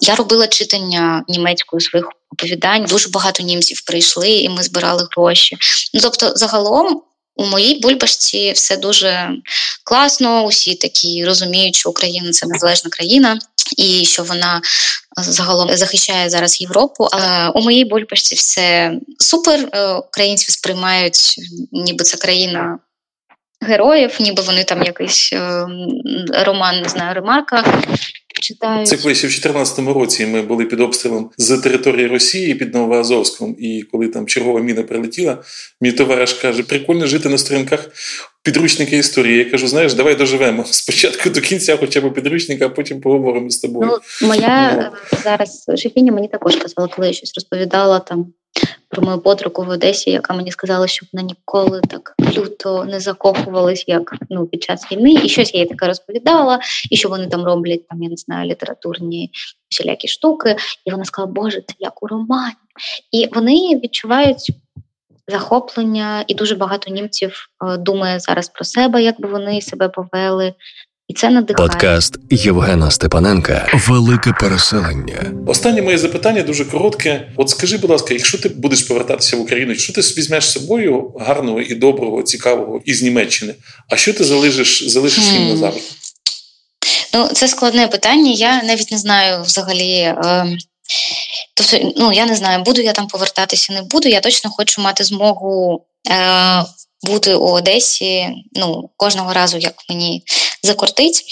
Я 0.00 0.14
робила 0.14 0.46
читання 0.46 1.24
німецькою 1.28 1.80
своїх 1.80 2.08
оповідань. 2.32 2.84
Дуже 2.84 3.08
багато 3.08 3.42
німців 3.42 3.80
прийшли, 3.86 4.30
і 4.30 4.48
ми 4.48 4.62
збирали 4.62 5.06
гроші. 5.16 5.56
Ну 5.94 6.00
тобто, 6.02 6.32
загалом. 6.34 7.02
У 7.36 7.46
моїй 7.46 7.80
бульбашці 7.80 8.52
все 8.52 8.76
дуже 8.76 9.30
класно. 9.84 10.44
Усі 10.44 10.74
такі 10.74 11.24
розуміють, 11.24 11.76
що 11.76 11.90
Україна 11.90 12.30
це 12.30 12.46
незалежна 12.46 12.90
країна, 12.90 13.38
і 13.76 14.04
що 14.04 14.22
вона 14.22 14.60
загалом 15.16 15.76
захищає 15.76 16.30
зараз 16.30 16.60
Європу. 16.60 17.08
А 17.12 17.50
у 17.50 17.60
моїй 17.60 17.84
бульбашці 17.84 18.34
все 18.34 18.92
супер. 19.18 19.68
Е, 19.72 19.92
українці 19.92 20.52
сприймають, 20.52 21.34
ніби 21.72 22.04
це 22.04 22.16
країна 22.16 22.78
героїв, 23.60 24.16
ніби 24.20 24.42
вони 24.42 24.64
там 24.64 24.82
якийсь 24.82 25.30
е, 25.32 25.66
роман, 26.44 26.82
не 26.82 26.88
знаю, 26.88 27.14
ремарка 27.14 27.84
читають. 28.42 28.88
Це 28.88 28.96
колись 28.96 29.18
в 29.18 29.28
2014 29.28 29.78
році 29.78 30.26
ми 30.26 30.42
були 30.42 30.64
під 30.64 30.80
обстрілом 30.80 31.30
з 31.38 31.58
території 31.58 32.06
Росії 32.06 32.54
під 32.54 32.74
Новоазовськом, 32.74 33.56
і 33.58 33.82
коли 33.92 34.08
там 34.08 34.26
чергова 34.26 34.60
міна 34.60 34.82
прилетіла, 34.82 35.42
мій 35.80 35.92
товариш 35.92 36.32
каже: 36.32 36.62
прикольно 36.62 37.06
жити 37.06 37.28
на 37.28 37.38
сторінках 37.38 37.88
підручника 38.42 38.96
історії. 38.96 39.38
Я 39.38 39.50
кажу, 39.50 39.68
знаєш, 39.68 39.94
давай 39.94 40.14
доживемо 40.14 40.64
спочатку 40.70 41.30
до 41.30 41.40
кінця, 41.40 41.76
хоча 41.76 42.00
б 42.00 42.14
підручника, 42.14 42.66
а 42.66 42.68
потім 42.68 43.00
поговоримо 43.00 43.50
з 43.50 43.58
тобою. 43.58 43.90
Ну, 44.22 44.28
Моя 44.28 44.90
ну. 45.12 45.18
зараз 45.24 45.64
Шефіня 45.76 46.12
мені 46.12 46.28
також 46.28 46.56
казала, 46.56 46.88
коли 46.88 47.06
я 47.06 47.12
щось 47.12 47.34
розповідала 47.34 48.00
там 48.00 48.32
про 48.88 49.02
мою 49.02 49.18
подругу 49.18 49.64
в 49.64 49.68
Одесі, 49.68 50.10
яка 50.10 50.34
мені 50.34 50.52
сказала, 50.52 50.86
що 50.86 51.06
вона 51.12 51.26
ніколи 51.26 51.80
так 51.80 52.14
люто 52.36 52.84
не 52.84 53.00
закохувалась, 53.00 53.84
як 53.86 54.14
ну 54.30 54.46
під 54.46 54.62
час 54.62 54.92
війни, 54.92 55.12
і 55.24 55.28
щось 55.28 55.54
я 55.54 55.60
їй 55.60 55.66
таке 55.66 55.86
розповідала, 55.86 56.60
і 56.90 56.96
що 56.96 57.08
вони 57.08 57.26
там 57.26 57.44
роблять 57.44 57.88
там, 57.88 58.02
я 58.02 58.08
не 58.08 58.16
знаю, 58.16 58.50
літературні 58.50 59.30
всілякі 59.68 60.08
штуки. 60.08 60.56
І 60.84 60.90
вона 60.90 61.04
сказала, 61.04 61.32
Боже, 61.32 61.60
це 61.60 61.74
як 61.78 62.02
у 62.02 62.06
романі. 62.06 62.54
І 63.12 63.28
вони 63.32 63.80
відчувають. 63.84 64.52
Захоплення, 65.28 66.24
і 66.28 66.34
дуже 66.34 66.54
багато 66.54 66.90
німців 66.90 67.46
е, 67.64 67.76
думає 67.76 68.20
зараз 68.20 68.48
про 68.48 68.64
себе, 68.64 69.02
як 69.02 69.20
би 69.20 69.28
вони 69.28 69.60
себе 69.60 69.88
повели, 69.88 70.54
і 71.12 71.14
це 71.14 71.30
надихає. 71.30 71.68
Подкаст 71.68 72.16
Євгена 72.30 72.90
Степаненка 72.90 73.68
Велике 73.88 74.32
переселення. 74.40 75.32
Останнє 75.46 75.82
моє 75.82 75.98
запитання 75.98 76.42
дуже 76.42 76.64
коротке. 76.64 77.32
От 77.36 77.50
скажи, 77.50 77.78
будь 77.78 77.90
ласка, 77.90 78.14
якщо 78.14 78.38
ти 78.38 78.48
будеш 78.48 78.82
повертатися 78.82 79.36
в 79.36 79.40
Україну, 79.40 79.74
що 79.74 79.92
ти 79.92 80.00
візьмеш 80.00 80.44
з 80.44 80.52
собою 80.52 81.14
гарного 81.20 81.60
і 81.60 81.74
доброго, 81.74 82.22
цікавого 82.22 82.80
із 82.84 83.02
Німеччини? 83.02 83.54
А 83.88 83.96
що 83.96 84.12
ти 84.12 84.24
залишиш 84.24 84.88
залишиш 84.88 85.24
їм 85.24 85.48
назавжди? 85.48 85.82
Ну, 87.14 87.28
це 87.32 87.48
складне 87.48 87.88
питання. 87.88 88.30
Я 88.30 88.62
навіть 88.62 88.92
не 88.92 88.98
знаю 88.98 89.42
взагалі. 89.42 89.92
Е... 89.92 90.46
Тобто, 91.54 91.92
ну 91.96 92.12
я 92.12 92.26
не 92.26 92.36
знаю, 92.36 92.62
буду 92.62 92.80
я 92.80 92.92
там 92.92 93.06
повертатися, 93.06 93.72
не 93.72 93.82
буду. 93.82 94.08
Я 94.08 94.20
точно 94.20 94.50
хочу 94.50 94.82
мати 94.82 95.04
змогу 95.04 95.84
е, 96.10 96.64
бути 97.02 97.34
у 97.34 97.46
Одесі 97.46 98.28
ну, 98.52 98.90
кожного 98.96 99.32
разу, 99.32 99.58
як 99.58 99.74
мені 99.88 100.22
закортить. 100.62 101.24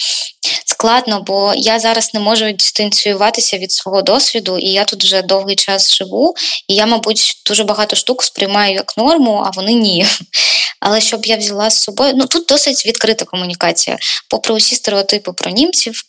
Складно, 0.66 1.24
бо 1.26 1.54
я 1.56 1.78
зараз 1.78 2.14
не 2.14 2.20
можу 2.20 2.52
дистанціюватися 2.52 3.58
від 3.58 3.72
свого 3.72 4.02
досвіду, 4.02 4.58
і 4.58 4.68
я 4.68 4.84
тут 4.84 5.04
вже 5.04 5.22
довгий 5.22 5.56
час 5.56 5.94
живу, 5.94 6.34
і 6.68 6.74
я, 6.74 6.86
мабуть, 6.86 7.42
дуже 7.46 7.64
багато 7.64 7.96
штук 7.96 8.22
сприймаю 8.22 8.74
як 8.74 8.96
норму, 8.96 9.42
а 9.46 9.50
вони 9.50 9.72
ні. 9.72 10.06
Але 10.80 11.00
щоб 11.00 11.26
я 11.26 11.36
взяла 11.36 11.70
з 11.70 11.82
собою, 11.82 12.12
ну 12.16 12.26
тут 12.26 12.46
досить 12.46 12.86
відкрита 12.86 13.24
комунікація. 13.24 13.98
Попри 14.28 14.54
усі 14.54 14.74
стереотипи 14.74 15.32
про 15.32 15.50
німців, 15.50 16.02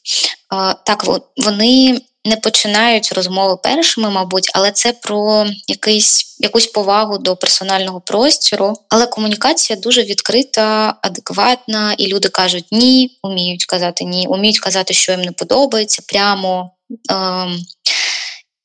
так 0.86 1.06
вони 1.38 2.02
не 2.26 2.38
починають 2.38 3.12
розмови 3.12 3.58
першими, 3.64 4.10
мабуть, 4.10 4.52
але 4.54 4.72
це 4.72 4.94
про 4.94 5.46
якийсь 5.68 6.31
якусь 6.44 6.68
повагу 6.68 7.18
до 7.18 7.36
персонального 7.36 8.02
простіру. 8.02 8.74
Але 8.90 9.08
комунікація 9.08 9.80
дуже 9.80 10.04
відкрита, 10.04 10.96
адекватна, 11.02 11.94
і 11.98 12.08
люди 12.08 12.30
кажуть 12.30 12.66
ні, 12.72 13.20
уміють 13.24 13.66
казати 13.66 14.04
ні, 14.04 14.28
уміють 14.28 14.60
казати, 14.60 14.94
що 14.94 15.12
їм 15.12 15.22
не 15.22 15.32
подобається 15.32 16.04
прямо. 16.08 16.72
Ем, 17.10 17.60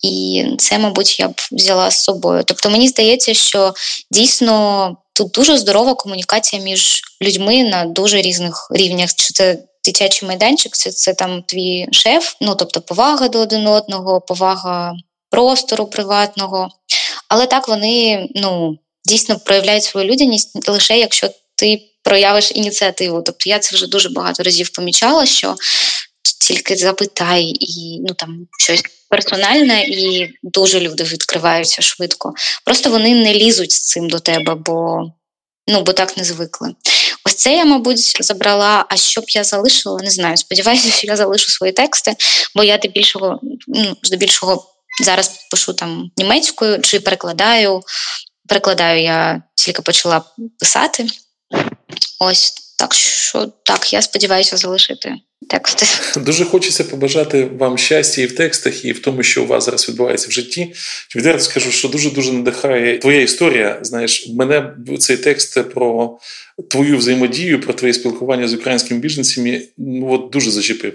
і 0.03 0.45
це, 0.59 0.79
мабуть, 0.79 1.21
я 1.21 1.29
б 1.29 1.41
взяла 1.53 1.91
з 1.91 2.03
собою. 2.03 2.43
Тобто, 2.47 2.71
мені 2.71 2.89
здається, 2.89 3.35
що 3.35 3.75
дійсно 4.11 4.97
тут 5.12 5.31
дуже 5.31 5.59
здорова 5.59 5.95
комунікація 5.95 6.62
між 6.62 7.03
людьми 7.23 7.65
на 7.65 7.85
дуже 7.85 8.21
різних 8.21 8.69
рівнях. 8.71 9.15
Чи 9.15 9.33
це 9.33 9.59
дитячий 9.85 10.29
майданчик 10.29 10.77
це, 10.77 10.91
це 10.91 11.15
там 11.15 11.43
твій 11.43 11.89
шеф, 11.93 12.37
ну 12.41 12.55
тобто 12.55 12.81
повага 12.81 13.29
до 13.29 13.39
один 13.39 13.67
одного, 13.67 14.21
повага 14.21 14.95
простору 15.31 15.87
приватного. 15.87 16.69
Але 17.29 17.47
так 17.47 17.69
вони 17.69 18.29
ну, 18.35 18.79
дійсно 19.05 19.39
проявляють 19.39 19.85
свою 19.85 20.07
людяність 20.07 20.69
лише 20.69 20.99
якщо 20.99 21.31
ти 21.55 21.83
проявиш 22.03 22.53
ініціативу. 22.55 23.23
Тобто 23.23 23.51
я 23.51 23.59
це 23.59 23.77
вже 23.77 23.87
дуже 23.87 24.09
багато 24.09 24.43
разів 24.43 24.71
помічала, 24.71 25.27
що 25.27 25.55
тільки 26.41 26.77
запитай 26.77 27.45
і 27.61 28.01
ну 28.09 28.15
там 28.15 28.47
щось 28.59 28.83
персональне, 29.11 29.83
і 29.83 30.31
дуже 30.43 30.81
люди 30.81 31.05
відкриваються 31.05 31.83
швидко. 31.83 32.35
Просто 32.65 32.91
вони 32.91 33.15
не 33.15 33.35
лізуть 33.35 33.73
з 33.73 33.81
цим 33.81 34.11
до 34.11 34.19
тебе, 34.19 34.55
бо 34.55 35.03
ну 35.69 35.83
бо 35.83 35.93
так 35.93 36.17
не 36.17 36.25
звикли. 36.25 36.75
Ось 37.25 37.35
це 37.35 37.57
я, 37.57 37.65
мабуть, 37.65 38.25
забрала. 38.25 38.87
А 38.89 38.97
що 38.97 39.21
б 39.21 39.25
я 39.29 39.45
залишила, 39.45 40.03
не 40.03 40.11
знаю. 40.11 40.37
Сподіваюся, 40.37 40.91
що 40.91 41.07
я 41.07 41.17
залишу 41.17 41.49
свої 41.49 41.73
тексти, 41.73 42.17
бо 42.55 42.65
я 42.65 42.77
здебільшого, 42.77 43.41
ну, 43.67 43.97
здебільшого 44.03 44.76
зараз 45.03 45.31
пишу 45.51 45.73
там 45.73 46.11
німецькою 46.17 46.81
чи 46.81 47.01
перекладаю. 47.01 47.83
Перекладаю 48.49 49.03
я 49.03 49.43
тільки 49.55 49.83
почала 49.83 50.25
писати. 50.59 51.07
Ось 52.21 52.55
так 52.79 52.95
що 52.95 53.53
так, 53.63 53.93
я 53.93 54.03
сподіваюся 54.03 54.57
залишити 54.57 55.15
тексти. 55.49 55.87
Дуже 56.21 56.45
хочеться 56.45 56.85
побажати 56.85 57.45
вам 57.45 57.79
щастя 57.79 58.23
і 58.23 58.27
в 58.27 58.37
текстах, 58.37 58.85
і 58.85 58.93
в 58.93 58.99
тому, 58.99 59.23
що 59.23 59.43
у 59.43 59.47
вас 59.47 59.65
зараз 59.65 59.89
відбувається 59.89 60.29
в 60.29 60.33
житті. 60.33 60.75
Відверто 61.17 61.41
скажу, 61.41 61.71
що 61.71 61.89
дуже 61.89 62.11
дуже 62.11 62.33
надихає 62.33 62.99
твоя 62.99 63.21
історія. 63.21 63.79
Знаєш, 63.83 64.29
мене 64.29 64.75
цей 64.99 65.17
текст 65.17 65.71
про 65.75 66.19
твою 66.71 66.99
взаємодію, 66.99 67.61
про 67.61 67.75
твоє 67.75 67.95
спілкування 67.95 68.49
з 68.49 68.55
українськими 68.55 69.01
біженцями 69.01 69.63
ну, 69.79 70.13
от 70.13 70.31
дуже 70.31 70.51
зачепив. 70.51 70.95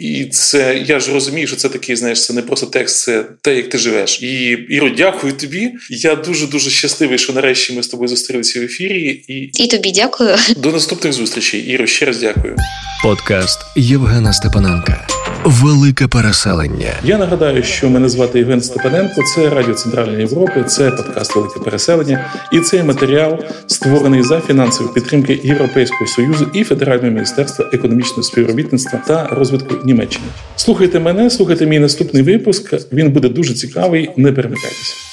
І 0.00 0.24
це 0.24 0.84
я 0.86 1.00
ж 1.00 1.12
розумію, 1.12 1.46
що 1.46 1.56
це 1.56 1.68
такий, 1.68 1.96
знаєш, 1.96 2.24
це 2.24 2.32
не 2.32 2.42
просто 2.42 2.66
текст, 2.66 3.02
це 3.02 3.24
те, 3.42 3.56
як 3.56 3.68
ти 3.68 3.78
живеш. 3.78 4.22
І 4.22 4.50
Іро, 4.70 4.90
дякую 4.90 5.32
тобі. 5.32 5.72
Я 5.90 6.14
дуже 6.14 6.46
дуже 6.46 6.70
щасливий, 6.70 7.18
що 7.18 7.32
нарешті 7.32 7.72
ми 7.72 7.82
з 7.82 7.88
тобою 7.88 8.08
зустрілися 8.08 8.60
в 8.60 8.62
ефірі. 8.62 9.22
І 9.28 9.50
І 9.64 9.66
тобі 9.66 9.92
дякую. 9.92 10.36
До 10.56 10.72
наступних 10.72 11.12
зустрічей. 11.12 11.60
Іро, 11.60 11.86
ще 11.86 12.06
раз 12.06 12.18
дякую. 12.18 12.56
Подкаст 13.02 13.58
Євгена 13.76 14.32
Степаненка. 14.32 15.06
Велике 15.44 16.06
переселення. 16.06 16.92
Я 17.04 17.18
нагадаю, 17.18 17.62
що 17.62 17.90
мене 17.90 18.08
звати 18.08 18.38
Євген 18.38 18.60
Степаненко. 18.60 19.22
Це 19.34 19.50
Радіо 19.50 19.74
Центральної 19.74 20.18
Європи, 20.18 20.64
це 20.66 20.90
подкаст 20.90 21.36
Велике 21.36 21.60
переселення. 21.60 22.24
І 22.52 22.60
цей 22.60 22.82
матеріал 22.82 23.38
створений 23.66 24.22
за 24.22 24.40
фінансової 24.40 24.94
підтримки 24.94 25.40
Європейського 25.44 26.06
союзу 26.06 26.50
і 26.52 26.64
Федерального 26.64 27.10
міністерства 27.10 27.66
економічного 27.72 28.22
співробітництва 28.22 29.02
та 29.06 29.26
розвитку 29.26 29.74
Німеччини. 29.84 30.26
Слухайте 30.56 31.00
мене, 31.00 31.30
слухайте 31.30 31.66
мій 31.66 31.78
наступний 31.78 32.22
випуск. 32.22 32.74
Він 32.92 33.10
буде 33.10 33.28
дуже 33.28 33.54
цікавий. 33.54 34.10
Не 34.16 34.32
перемикайтеся. 34.32 35.09